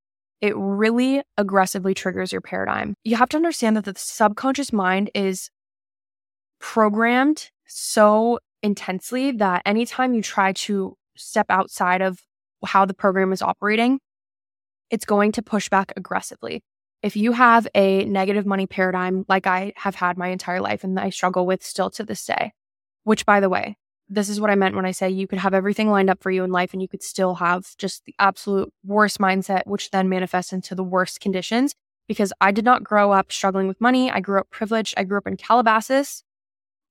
it 0.41 0.57
really 0.57 1.21
aggressively 1.37 1.95
triggers 1.95 2.31
your 2.31 2.41
paradigm. 2.41 2.95
You 3.03 3.17
have 3.17 3.29
to 3.31 3.37
understand 3.37 3.77
that 3.77 3.85
the 3.85 3.95
subconscious 3.97 4.73
mind 4.73 5.11
is 5.17 5.51
programmed 6.61 7.51
so 7.67 8.39
intensely 8.63 9.33
that 9.33 9.63
anytime 9.67 10.15
you 10.15 10.23
try 10.23 10.53
to 10.53 10.97
step 11.17 11.47
outside 11.51 12.03
of 12.03 12.21
how 12.65 12.85
the 12.85 12.95
program 12.95 13.33
is 13.33 13.43
operating, 13.43 13.99
it's 14.91 15.05
going 15.05 15.33
to 15.33 15.43
push 15.43 15.69
back 15.69 15.93
aggressively. 15.97 16.63
If 17.03 17.17
you 17.17 17.33
have 17.33 17.67
a 17.75 18.05
negative 18.05 18.47
money 18.47 18.69
paradigm, 18.69 19.25
like 19.29 19.49
I 19.49 19.73
have 19.77 19.97
had 19.97 20.17
my 20.17 20.29
entire 20.29 20.61
life 20.61 20.85
and 20.85 21.01
I 21.01 21.11
struggle 21.11 21.47
with 21.47 21.65
still 21.65 21.91
to 21.91 22.05
this 22.05 22.25
day, 22.25 22.53
which 23.11 23.27
by 23.27 23.41
the 23.41 23.49
way, 23.49 23.77
this 24.09 24.29
is 24.29 24.41
what 24.41 24.51
I 24.51 24.55
meant 24.55 24.77
when 24.77 24.87
I 24.87 24.93
say 24.93 25.11
you 25.11 25.27
could 25.27 25.41
have 25.41 25.53
everything 25.53 25.91
lined 25.91 26.09
up 26.09 26.23
for 26.23 26.31
you 26.31 26.45
in 26.45 26.53
life 26.53 26.73
and 26.73 26.81
you 26.81 26.87
could 26.87 27.03
still 27.03 27.35
have 27.35 27.77
just 27.77 28.05
the 28.05 28.15
absolute 28.21 28.73
worst 28.87 29.19
mindset, 29.19 29.63
which 29.67 29.91
then 29.91 30.09
manifests 30.09 30.53
into 30.53 30.77
the 30.77 30.85
worst 30.85 31.19
conditions. 31.19 31.75
Because 32.07 32.33
I 32.41 32.53
did 32.53 32.65
not 32.65 32.85
grow 32.85 33.11
up 33.11 33.33
struggling 33.33 33.67
with 33.67 33.81
money. 33.81 34.13
I 34.13 34.21
grew 34.21 34.39
up 34.39 34.49
privileged. 34.51 34.95
I 34.97 35.03
grew 35.03 35.19
up 35.19 35.27
in 35.27 35.37
Calabasas. 35.37 36.23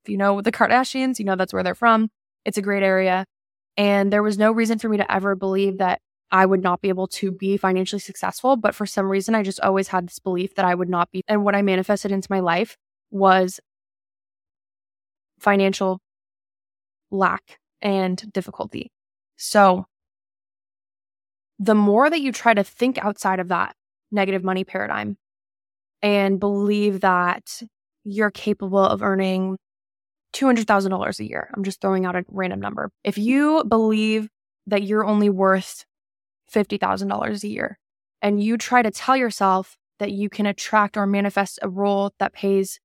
If 0.04 0.10
you 0.10 0.18
know 0.18 0.42
the 0.42 0.52
Kardashians, 0.52 1.20
you 1.20 1.24
know 1.24 1.38
that's 1.38 1.54
where 1.54 1.64
they're 1.64 1.74
from. 1.74 2.10
It's 2.44 2.58
a 2.58 2.62
great 2.62 2.84
area. 2.84 3.24
And 3.78 4.12
there 4.12 4.22
was 4.22 4.38
no 4.38 4.52
reason 4.52 4.78
for 4.78 4.90
me 4.90 4.98
to 4.98 5.10
ever 5.10 5.38
believe 5.38 5.78
that 5.78 6.02
I 6.32 6.46
would 6.46 6.62
not 6.62 6.82
be 6.82 6.90
able 6.90 7.08
to 7.08 7.32
be 7.32 7.56
financially 7.56 8.02
successful. 8.02 8.58
But 8.58 8.76
for 8.76 8.86
some 8.86 9.10
reason, 9.10 9.36
I 9.36 9.44
just 9.44 9.62
always 9.62 9.88
had 9.88 10.10
this 10.10 10.20
belief 10.20 10.56
that 10.56 10.66
I 10.66 10.76
would 10.76 10.90
not 10.90 11.12
be. 11.12 11.22
And 11.30 11.46
what 11.46 11.56
I 11.56 11.62
manifested 11.62 12.12
into 12.12 12.28
my 12.30 12.42
life 12.42 12.76
was 13.10 13.62
financial 15.40 16.02
lack 17.12 17.60
and 17.82 18.32
difficulty. 18.34 18.92
So, 19.38 19.86
the 21.60 21.76
more 21.76 22.10
that 22.10 22.22
you 22.22 22.32
try 22.32 22.54
to 22.54 22.64
think 22.64 22.98
outside 22.98 23.40
of 23.40 23.50
that 23.50 23.76
negative 24.12 24.44
money 24.44 24.64
paradigm 24.64 25.18
and 26.02 26.40
believe 26.40 27.02
that 27.02 27.62
you're 28.06 28.32
capable 28.32 28.80
of 28.80 29.04
earning 29.04 29.58
$200,000 30.34 31.20
a 31.20 31.28
year, 31.28 31.50
I'm 31.54 31.64
just 31.64 31.82
throwing 31.82 32.06
out 32.06 32.16
a 32.16 32.24
random 32.30 32.62
number. 32.62 32.92
If 33.04 33.18
you 33.18 33.64
believe 33.66 34.30
that 34.68 34.84
you're 34.84 35.06
only 35.06 35.30
worth 35.30 35.86
$50,000 36.54 37.44
a 37.44 37.48
year 37.48 37.78
and 38.22 38.42
you 38.42 38.58
try 38.58 38.82
to 38.82 38.92
tell 38.92 39.18
yourself 39.18 39.78
that 40.00 40.12
you 40.12 40.30
can 40.30 40.46
attract 40.46 40.96
or 40.98 41.06
manifest 41.06 41.60
a 41.62 41.70
role 41.70 42.14
that 42.20 42.34
pays 42.34 42.80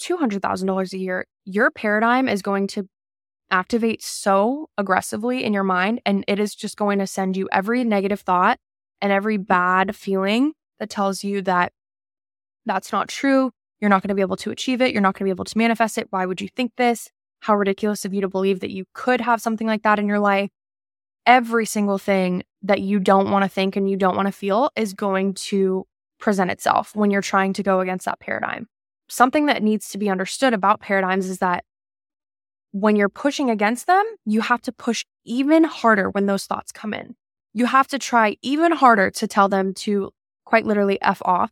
$200,000 0.00 0.92
a 0.92 0.98
year, 0.98 1.26
your 1.44 1.70
paradigm 1.70 2.28
is 2.28 2.40
going 2.42 2.66
to 2.68 2.88
activate 3.50 4.02
so 4.02 4.68
aggressively 4.78 5.44
in 5.44 5.52
your 5.52 5.64
mind. 5.64 6.00
And 6.06 6.24
it 6.28 6.38
is 6.38 6.54
just 6.54 6.76
going 6.76 6.98
to 6.98 7.06
send 7.06 7.36
you 7.36 7.48
every 7.52 7.84
negative 7.84 8.20
thought 8.20 8.58
and 9.00 9.12
every 9.12 9.36
bad 9.36 9.96
feeling 9.96 10.52
that 10.78 10.90
tells 10.90 11.24
you 11.24 11.42
that 11.42 11.72
that's 12.66 12.92
not 12.92 13.08
true. 13.08 13.50
You're 13.80 13.90
not 13.90 14.02
going 14.02 14.08
to 14.08 14.14
be 14.14 14.20
able 14.20 14.36
to 14.36 14.50
achieve 14.50 14.80
it. 14.82 14.92
You're 14.92 15.02
not 15.02 15.14
going 15.14 15.20
to 15.20 15.24
be 15.24 15.34
able 15.34 15.44
to 15.46 15.58
manifest 15.58 15.98
it. 15.98 16.08
Why 16.10 16.26
would 16.26 16.40
you 16.40 16.48
think 16.48 16.72
this? 16.76 17.10
How 17.40 17.54
ridiculous 17.56 18.04
of 18.04 18.12
you 18.12 18.20
to 18.20 18.28
believe 18.28 18.60
that 18.60 18.70
you 18.70 18.84
could 18.92 19.20
have 19.22 19.40
something 19.40 19.66
like 19.66 19.82
that 19.82 19.98
in 19.98 20.06
your 20.06 20.18
life. 20.18 20.50
Every 21.26 21.64
single 21.64 21.98
thing 21.98 22.42
that 22.62 22.80
you 22.80 22.98
don't 22.98 23.30
want 23.30 23.44
to 23.44 23.48
think 23.48 23.76
and 23.76 23.88
you 23.88 23.96
don't 23.96 24.16
want 24.16 24.26
to 24.26 24.32
feel 24.32 24.70
is 24.76 24.92
going 24.92 25.34
to 25.34 25.86
present 26.18 26.50
itself 26.50 26.94
when 26.94 27.10
you're 27.10 27.22
trying 27.22 27.54
to 27.54 27.62
go 27.62 27.80
against 27.80 28.04
that 28.04 28.20
paradigm. 28.20 28.66
Something 29.08 29.46
that 29.46 29.62
needs 29.62 29.88
to 29.90 29.98
be 29.98 30.10
understood 30.10 30.52
about 30.52 30.80
paradigms 30.80 31.26
is 31.26 31.38
that 31.38 31.64
when 32.72 32.96
you're 32.96 33.08
pushing 33.08 33.50
against 33.50 33.86
them, 33.86 34.04
you 34.24 34.40
have 34.42 34.62
to 34.62 34.72
push 34.72 35.04
even 35.24 35.64
harder 35.64 36.10
when 36.10 36.26
those 36.26 36.46
thoughts 36.46 36.72
come 36.72 36.94
in. 36.94 37.16
You 37.52 37.66
have 37.66 37.88
to 37.88 37.98
try 37.98 38.36
even 38.42 38.72
harder 38.72 39.10
to 39.10 39.26
tell 39.26 39.48
them 39.48 39.74
to 39.74 40.12
quite 40.44 40.66
literally 40.66 41.00
F 41.02 41.20
off. 41.24 41.50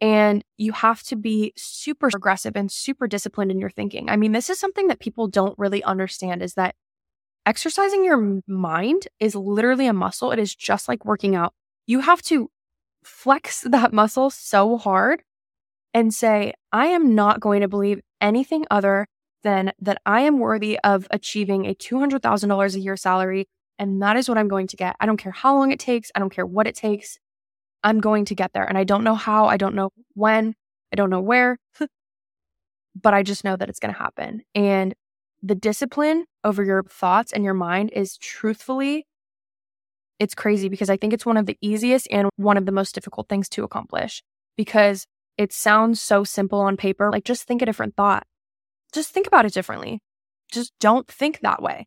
And 0.00 0.44
you 0.56 0.72
have 0.72 1.02
to 1.04 1.16
be 1.16 1.52
super 1.56 2.08
aggressive 2.08 2.56
and 2.56 2.70
super 2.70 3.06
disciplined 3.06 3.50
in 3.50 3.58
your 3.58 3.70
thinking. 3.70 4.10
I 4.10 4.16
mean, 4.16 4.32
this 4.32 4.50
is 4.50 4.58
something 4.58 4.88
that 4.88 5.00
people 5.00 5.28
don't 5.28 5.58
really 5.58 5.82
understand 5.82 6.42
is 6.42 6.54
that 6.54 6.74
exercising 7.46 8.04
your 8.04 8.42
mind 8.46 9.08
is 9.20 9.34
literally 9.34 9.86
a 9.86 9.92
muscle. 9.92 10.30
It 10.32 10.38
is 10.38 10.54
just 10.54 10.88
like 10.88 11.04
working 11.04 11.34
out. 11.34 11.52
You 11.86 12.00
have 12.00 12.22
to 12.22 12.50
flex 13.02 13.60
that 13.68 13.92
muscle 13.92 14.30
so 14.30 14.78
hard 14.78 15.22
and 15.92 16.12
say, 16.12 16.52
I 16.72 16.86
am 16.86 17.14
not 17.14 17.40
going 17.40 17.60
to 17.60 17.68
believe 17.68 18.00
anything 18.20 18.66
other 18.70 19.06
then 19.44 19.72
that 19.80 20.00
I 20.04 20.22
am 20.22 20.38
worthy 20.40 20.78
of 20.80 21.06
achieving 21.10 21.66
a 21.66 21.74
$200,000 21.74 22.74
a 22.74 22.80
year 22.80 22.96
salary. 22.96 23.46
And 23.78 24.02
that 24.02 24.16
is 24.16 24.28
what 24.28 24.38
I'm 24.38 24.48
going 24.48 24.66
to 24.68 24.76
get. 24.76 24.96
I 24.98 25.06
don't 25.06 25.16
care 25.16 25.32
how 25.32 25.56
long 25.56 25.70
it 25.70 25.78
takes. 25.78 26.10
I 26.14 26.18
don't 26.18 26.30
care 26.30 26.46
what 26.46 26.66
it 26.66 26.74
takes. 26.74 27.18
I'm 27.84 28.00
going 28.00 28.24
to 28.26 28.34
get 28.34 28.52
there. 28.52 28.64
And 28.64 28.78
I 28.78 28.84
don't 28.84 29.04
know 29.04 29.14
how. 29.14 29.46
I 29.46 29.56
don't 29.56 29.74
know 29.74 29.90
when. 30.14 30.54
I 30.92 30.96
don't 30.96 31.10
know 31.10 31.20
where. 31.20 31.58
but 33.00 33.14
I 33.14 33.22
just 33.22 33.44
know 33.44 33.56
that 33.56 33.68
it's 33.68 33.78
going 33.78 33.92
to 33.92 33.98
happen. 33.98 34.42
And 34.54 34.94
the 35.42 35.54
discipline 35.54 36.24
over 36.42 36.64
your 36.64 36.82
thoughts 36.82 37.32
and 37.32 37.44
your 37.44 37.54
mind 37.54 37.90
is 37.92 38.16
truthfully, 38.16 39.06
it's 40.18 40.34
crazy 40.34 40.68
because 40.68 40.88
I 40.88 40.96
think 40.96 41.12
it's 41.12 41.26
one 41.26 41.36
of 41.36 41.46
the 41.46 41.58
easiest 41.60 42.08
and 42.10 42.30
one 42.36 42.56
of 42.56 42.66
the 42.66 42.72
most 42.72 42.94
difficult 42.94 43.28
things 43.28 43.48
to 43.50 43.64
accomplish 43.64 44.22
because 44.56 45.06
it 45.36 45.52
sounds 45.52 46.00
so 46.00 46.24
simple 46.24 46.60
on 46.60 46.76
paper. 46.76 47.10
Like 47.10 47.24
just 47.24 47.44
think 47.44 47.60
a 47.60 47.66
different 47.66 47.96
thought 47.96 48.26
just 48.94 49.10
think 49.10 49.26
about 49.26 49.44
it 49.44 49.52
differently. 49.52 50.00
Just 50.50 50.72
don't 50.80 51.06
think 51.08 51.40
that 51.40 51.60
way. 51.60 51.86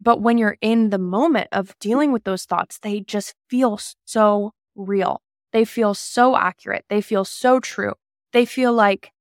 But 0.00 0.20
when 0.20 0.38
you're 0.38 0.58
in 0.60 0.90
the 0.90 0.98
moment 0.98 1.48
of 1.52 1.78
dealing 1.80 2.12
with 2.12 2.24
those 2.24 2.44
thoughts, 2.44 2.78
they 2.78 3.00
just 3.00 3.34
feel 3.48 3.80
so 4.04 4.52
real. 4.74 5.20
They 5.52 5.64
feel 5.64 5.94
so 5.94 6.36
accurate. 6.36 6.84
They 6.88 7.00
feel 7.00 7.24
so 7.24 7.60
true. 7.60 7.92
They 8.32 8.44
feel 8.44 8.72
like 8.72 9.12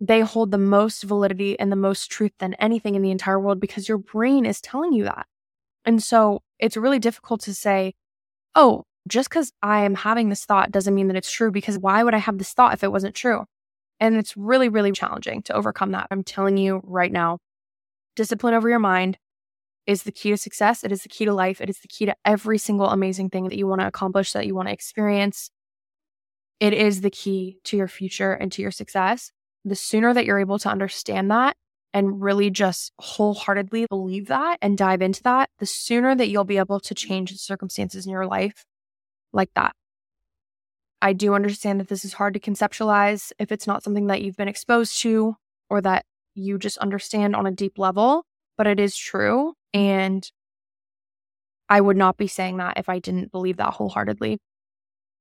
they 0.00 0.20
hold 0.20 0.50
the 0.50 0.58
most 0.58 1.02
validity 1.02 1.58
and 1.58 1.70
the 1.70 1.76
most 1.76 2.10
truth 2.10 2.32
than 2.38 2.54
anything 2.54 2.94
in 2.94 3.02
the 3.02 3.10
entire 3.10 3.38
world 3.38 3.60
because 3.60 3.88
your 3.88 3.98
brain 3.98 4.46
is 4.46 4.60
telling 4.60 4.92
you 4.92 5.04
that. 5.04 5.26
And 5.84 6.02
so 6.02 6.42
it's 6.58 6.76
really 6.76 6.98
difficult 6.98 7.42
to 7.42 7.54
say, 7.54 7.94
oh, 8.54 8.84
just 9.08 9.28
because 9.28 9.52
I 9.62 9.84
am 9.84 9.94
having 9.94 10.28
this 10.28 10.44
thought 10.44 10.70
doesn't 10.70 10.94
mean 10.94 11.08
that 11.08 11.16
it's 11.16 11.30
true 11.30 11.50
because 11.50 11.78
why 11.78 12.02
would 12.02 12.14
I 12.14 12.18
have 12.18 12.38
this 12.38 12.52
thought 12.52 12.72
if 12.72 12.84
it 12.84 12.92
wasn't 12.92 13.14
true? 13.14 13.44
And 14.00 14.16
it's 14.16 14.36
really, 14.36 14.68
really 14.68 14.92
challenging 14.92 15.42
to 15.42 15.54
overcome 15.54 15.92
that. 15.92 16.08
I'm 16.10 16.24
telling 16.24 16.56
you 16.56 16.80
right 16.84 17.12
now, 17.12 17.38
discipline 18.16 18.54
over 18.54 18.68
your 18.68 18.78
mind 18.78 19.18
is 19.86 20.04
the 20.04 20.12
key 20.12 20.30
to 20.30 20.36
success. 20.36 20.84
It 20.84 20.92
is 20.92 21.02
the 21.02 21.08
key 21.08 21.26
to 21.26 21.34
life. 21.34 21.60
It 21.60 21.68
is 21.68 21.80
the 21.80 21.88
key 21.88 22.06
to 22.06 22.14
every 22.24 22.58
single 22.58 22.88
amazing 22.88 23.30
thing 23.30 23.48
that 23.48 23.58
you 23.58 23.66
want 23.66 23.80
to 23.80 23.86
accomplish, 23.86 24.32
that 24.32 24.46
you 24.46 24.54
want 24.54 24.68
to 24.68 24.72
experience. 24.72 25.50
It 26.60 26.72
is 26.72 27.00
the 27.00 27.10
key 27.10 27.58
to 27.64 27.76
your 27.76 27.88
future 27.88 28.32
and 28.32 28.50
to 28.52 28.62
your 28.62 28.70
success. 28.70 29.32
The 29.64 29.74
sooner 29.74 30.14
that 30.14 30.24
you're 30.24 30.38
able 30.38 30.58
to 30.60 30.68
understand 30.68 31.30
that 31.30 31.56
and 31.92 32.22
really 32.22 32.50
just 32.50 32.92
wholeheartedly 32.98 33.86
believe 33.88 34.28
that 34.28 34.58
and 34.62 34.78
dive 34.78 35.02
into 35.02 35.22
that, 35.24 35.50
the 35.58 35.66
sooner 35.66 36.14
that 36.14 36.28
you'll 36.28 36.44
be 36.44 36.58
able 36.58 36.80
to 36.80 36.94
change 36.94 37.32
the 37.32 37.38
circumstances 37.38 38.06
in 38.06 38.12
your 38.12 38.26
life 38.26 38.64
like 39.32 39.50
that. 39.54 39.74
I 41.02 41.12
do 41.12 41.34
understand 41.34 41.80
that 41.80 41.88
this 41.88 42.04
is 42.04 42.12
hard 42.12 42.34
to 42.34 42.40
conceptualize 42.40 43.32
if 43.38 43.52
it's 43.52 43.66
not 43.66 43.82
something 43.82 44.08
that 44.08 44.22
you've 44.22 44.36
been 44.36 44.48
exposed 44.48 45.00
to 45.00 45.36
or 45.68 45.80
that 45.80 46.04
you 46.34 46.58
just 46.58 46.78
understand 46.78 47.34
on 47.34 47.46
a 47.46 47.50
deep 47.50 47.78
level, 47.78 48.24
but 48.56 48.66
it 48.66 48.78
is 48.78 48.96
true. 48.96 49.54
And 49.72 50.30
I 51.68 51.80
would 51.80 51.96
not 51.96 52.16
be 52.16 52.26
saying 52.26 52.58
that 52.58 52.78
if 52.78 52.88
I 52.88 52.98
didn't 52.98 53.32
believe 53.32 53.56
that 53.58 53.74
wholeheartedly. 53.74 54.38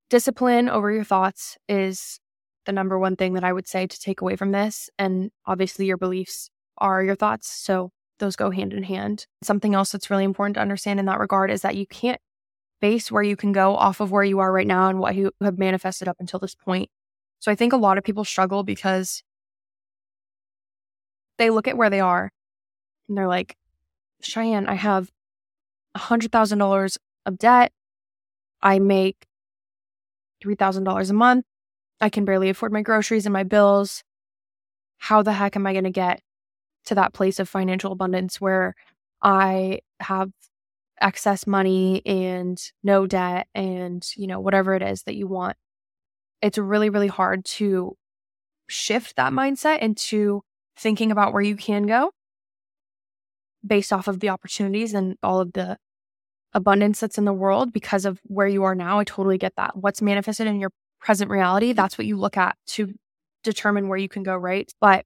Discipline 0.09 0.69
over 0.69 0.91
your 0.91 1.03
thoughts 1.03 1.57
is 1.67 2.19
the 2.65 2.71
number 2.71 2.97
one 2.97 3.15
thing 3.15 3.33
that 3.35 3.43
I 3.43 3.53
would 3.53 3.67
say 3.67 3.85
to 3.87 3.99
take 3.99 4.21
away 4.21 4.35
from 4.35 4.51
this. 4.51 4.89
And 4.97 5.29
obviously, 5.45 5.85
your 5.85 5.97
beliefs 5.97 6.49
are 6.79 7.03
your 7.03 7.15
thoughts. 7.15 7.47
So 7.47 7.91
those 8.17 8.35
go 8.35 8.49
hand 8.49 8.73
in 8.73 8.83
hand. 8.83 9.27
Something 9.43 9.75
else 9.75 9.91
that's 9.91 10.09
really 10.09 10.23
important 10.23 10.55
to 10.55 10.61
understand 10.61 10.99
in 10.99 11.05
that 11.05 11.19
regard 11.19 11.51
is 11.51 11.61
that 11.61 11.75
you 11.75 11.85
can't 11.85 12.19
base 12.81 13.11
where 13.11 13.23
you 13.23 13.35
can 13.35 13.51
go 13.51 13.75
off 13.75 13.99
of 13.99 14.11
where 14.11 14.23
you 14.23 14.39
are 14.39 14.51
right 14.51 14.67
now 14.67 14.89
and 14.89 14.99
what 14.99 15.15
you 15.15 15.31
have 15.41 15.57
manifested 15.57 16.07
up 16.07 16.17
until 16.19 16.39
this 16.39 16.55
point. 16.55 16.89
So 17.39 17.51
I 17.51 17.55
think 17.55 17.73
a 17.73 17.77
lot 17.77 17.97
of 17.97 18.03
people 18.03 18.25
struggle 18.25 18.63
because 18.63 19.23
they 21.37 21.49
look 21.49 21.67
at 21.67 21.77
where 21.77 21.89
they 21.89 21.99
are 21.99 22.31
and 23.07 23.17
they're 23.17 23.27
like, 23.27 23.55
Cheyenne, 24.21 24.67
I 24.67 24.75
have 24.75 25.09
$100,000 25.95 26.97
of 27.25 27.37
debt. 27.37 27.71
I 28.61 28.79
make 28.79 29.25
$3,000 30.43 31.09
a 31.09 31.13
month. 31.13 31.45
I 32.01 32.09
can 32.09 32.25
barely 32.25 32.49
afford 32.49 32.71
my 32.71 32.81
groceries 32.81 33.25
and 33.25 33.33
my 33.33 33.43
bills. 33.43 34.03
How 34.97 35.21
the 35.21 35.33
heck 35.33 35.55
am 35.55 35.65
I 35.65 35.73
going 35.73 35.85
to 35.85 35.91
get 35.91 36.21
to 36.85 36.95
that 36.95 37.13
place 37.13 37.39
of 37.39 37.47
financial 37.47 37.91
abundance 37.91 38.39
where 38.41 38.75
I 39.21 39.79
have 39.99 40.31
excess 41.01 41.47
money 41.47 42.01
and 42.05 42.61
no 42.83 43.07
debt 43.07 43.47
and, 43.53 44.05
you 44.15 44.27
know, 44.27 44.39
whatever 44.39 44.73
it 44.75 44.81
is 44.81 45.03
that 45.03 45.15
you 45.15 45.27
want? 45.27 45.57
It's 46.41 46.57
really, 46.57 46.89
really 46.89 47.07
hard 47.07 47.45
to 47.45 47.95
shift 48.67 49.15
that 49.15 49.33
mindset 49.33 49.79
into 49.79 50.41
thinking 50.77 51.11
about 51.11 51.33
where 51.33 51.41
you 51.41 51.55
can 51.55 51.85
go 51.85 52.11
based 53.65 53.91
off 53.91 54.07
of 54.07 54.19
the 54.19 54.29
opportunities 54.29 54.93
and 54.93 55.17
all 55.21 55.41
of 55.41 55.53
the 55.53 55.77
abundance 56.53 56.99
that's 56.99 57.17
in 57.17 57.25
the 57.25 57.33
world 57.33 57.73
because 57.73 58.05
of 58.05 58.19
where 58.23 58.47
you 58.47 58.63
are 58.63 58.75
now. 58.75 58.99
I 58.99 59.03
totally 59.03 59.37
get 59.37 59.53
that. 59.57 59.75
What's 59.75 60.01
manifested 60.01 60.47
in 60.47 60.59
your 60.59 60.71
present 61.01 61.29
reality, 61.29 61.73
that's 61.73 61.97
what 61.97 62.07
you 62.07 62.17
look 62.17 62.37
at 62.37 62.57
to 62.67 62.93
determine 63.43 63.87
where 63.87 63.97
you 63.97 64.09
can 64.09 64.23
go, 64.23 64.35
right? 64.35 64.71
But 64.79 65.05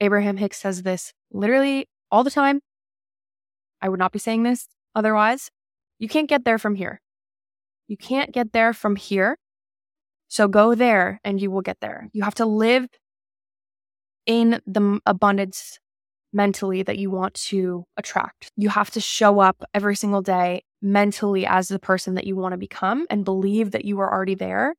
Abraham 0.00 0.36
Hicks 0.36 0.58
says 0.58 0.82
this 0.82 1.12
literally 1.30 1.88
all 2.10 2.24
the 2.24 2.30
time. 2.30 2.60
I 3.80 3.88
would 3.88 3.98
not 3.98 4.12
be 4.12 4.18
saying 4.18 4.42
this 4.42 4.66
otherwise. 4.96 5.50
You 6.00 6.08
can't 6.08 6.28
get 6.28 6.44
there 6.44 6.58
from 6.58 6.74
here. 6.74 7.00
You 7.86 7.96
can't 7.96 8.32
get 8.32 8.52
there 8.52 8.72
from 8.72 8.96
here. 8.96 9.38
So 10.28 10.48
go 10.48 10.74
there 10.74 11.20
and 11.22 11.40
you 11.40 11.52
will 11.52 11.60
get 11.60 11.78
there. 11.80 12.08
You 12.12 12.24
have 12.24 12.34
to 12.36 12.46
live 12.46 12.88
in 14.26 14.60
the 14.66 15.00
abundance 15.06 15.78
mentally 16.32 16.82
that 16.82 16.98
you 16.98 17.10
want 17.10 17.34
to 17.34 17.84
attract. 17.96 18.50
You 18.56 18.68
have 18.70 18.90
to 18.90 19.00
show 19.00 19.38
up 19.38 19.62
every 19.72 19.94
single 19.94 20.22
day 20.22 20.64
mentally 20.82 21.46
as 21.46 21.68
the 21.68 21.78
person 21.78 22.14
that 22.14 22.26
you 22.26 22.34
want 22.36 22.52
to 22.52 22.58
become 22.58 23.06
and 23.08 23.24
believe 23.24 23.70
that 23.70 23.84
you 23.84 24.00
are 24.00 24.12
already 24.12 24.34
there 24.34 24.74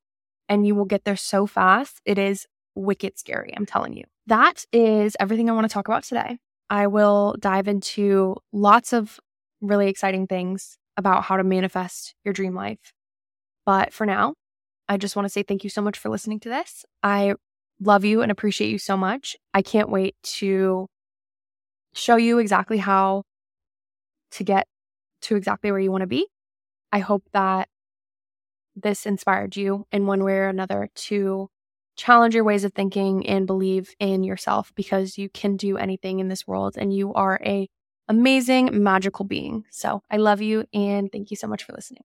and 0.48 0.66
you 0.66 0.74
will 0.74 0.84
get 0.84 1.04
there 1.04 1.16
so 1.16 1.46
fast. 1.46 2.00
It 2.04 2.18
is 2.18 2.46
wicked 2.74 3.18
scary, 3.18 3.52
I'm 3.56 3.66
telling 3.66 3.94
you. 3.94 4.04
That 4.26 4.64
is 4.72 5.16
everything 5.18 5.48
I 5.48 5.54
want 5.54 5.68
to 5.68 5.72
talk 5.72 5.88
about 5.88 6.04
today. 6.04 6.38
I 6.70 6.86
will 6.86 7.34
dive 7.40 7.66
into 7.66 8.36
lots 8.52 8.92
of 8.92 9.18
really 9.60 9.88
exciting 9.88 10.26
things 10.26 10.78
about 10.96 11.24
how 11.24 11.36
to 11.36 11.44
manifest 11.44 12.14
your 12.24 12.34
dream 12.34 12.54
life. 12.54 12.92
But 13.64 13.92
for 13.92 14.06
now, 14.06 14.34
I 14.88 14.96
just 14.96 15.16
want 15.16 15.26
to 15.26 15.30
say 15.30 15.42
thank 15.42 15.64
you 15.64 15.70
so 15.70 15.82
much 15.82 15.98
for 15.98 16.08
listening 16.08 16.40
to 16.40 16.48
this. 16.48 16.84
I 17.02 17.34
love 17.80 18.04
you 18.04 18.22
and 18.22 18.32
appreciate 18.32 18.70
you 18.70 18.78
so 18.78 18.96
much. 18.96 19.36
I 19.54 19.62
can't 19.62 19.90
wait 19.90 20.16
to 20.38 20.88
show 21.94 22.16
you 22.16 22.38
exactly 22.38 22.78
how 22.78 23.22
to 24.32 24.44
get 24.44 24.66
to 25.22 25.36
exactly 25.36 25.70
where 25.70 25.80
you 25.80 25.90
want 25.90 26.02
to 26.02 26.06
be. 26.08 26.26
I 26.92 27.00
hope 27.00 27.24
that 27.32 27.68
this 28.74 29.06
inspired 29.06 29.56
you 29.56 29.86
in 29.92 30.06
one 30.06 30.24
way 30.24 30.34
or 30.34 30.48
another 30.48 30.88
to 30.94 31.48
challenge 31.96 32.34
your 32.34 32.44
ways 32.44 32.64
of 32.64 32.72
thinking 32.72 33.26
and 33.26 33.46
believe 33.46 33.94
in 33.98 34.22
yourself 34.22 34.72
because 34.76 35.18
you 35.18 35.28
can 35.28 35.56
do 35.56 35.76
anything 35.76 36.20
in 36.20 36.28
this 36.28 36.46
world 36.46 36.76
and 36.78 36.94
you 36.94 37.12
are 37.14 37.40
a 37.44 37.68
amazing 38.08 38.82
magical 38.82 39.24
being. 39.24 39.64
So, 39.70 40.02
I 40.10 40.16
love 40.16 40.40
you 40.42 40.64
and 40.72 41.10
thank 41.12 41.30
you 41.30 41.36
so 41.36 41.46
much 41.46 41.64
for 41.64 41.72
listening. 41.72 42.04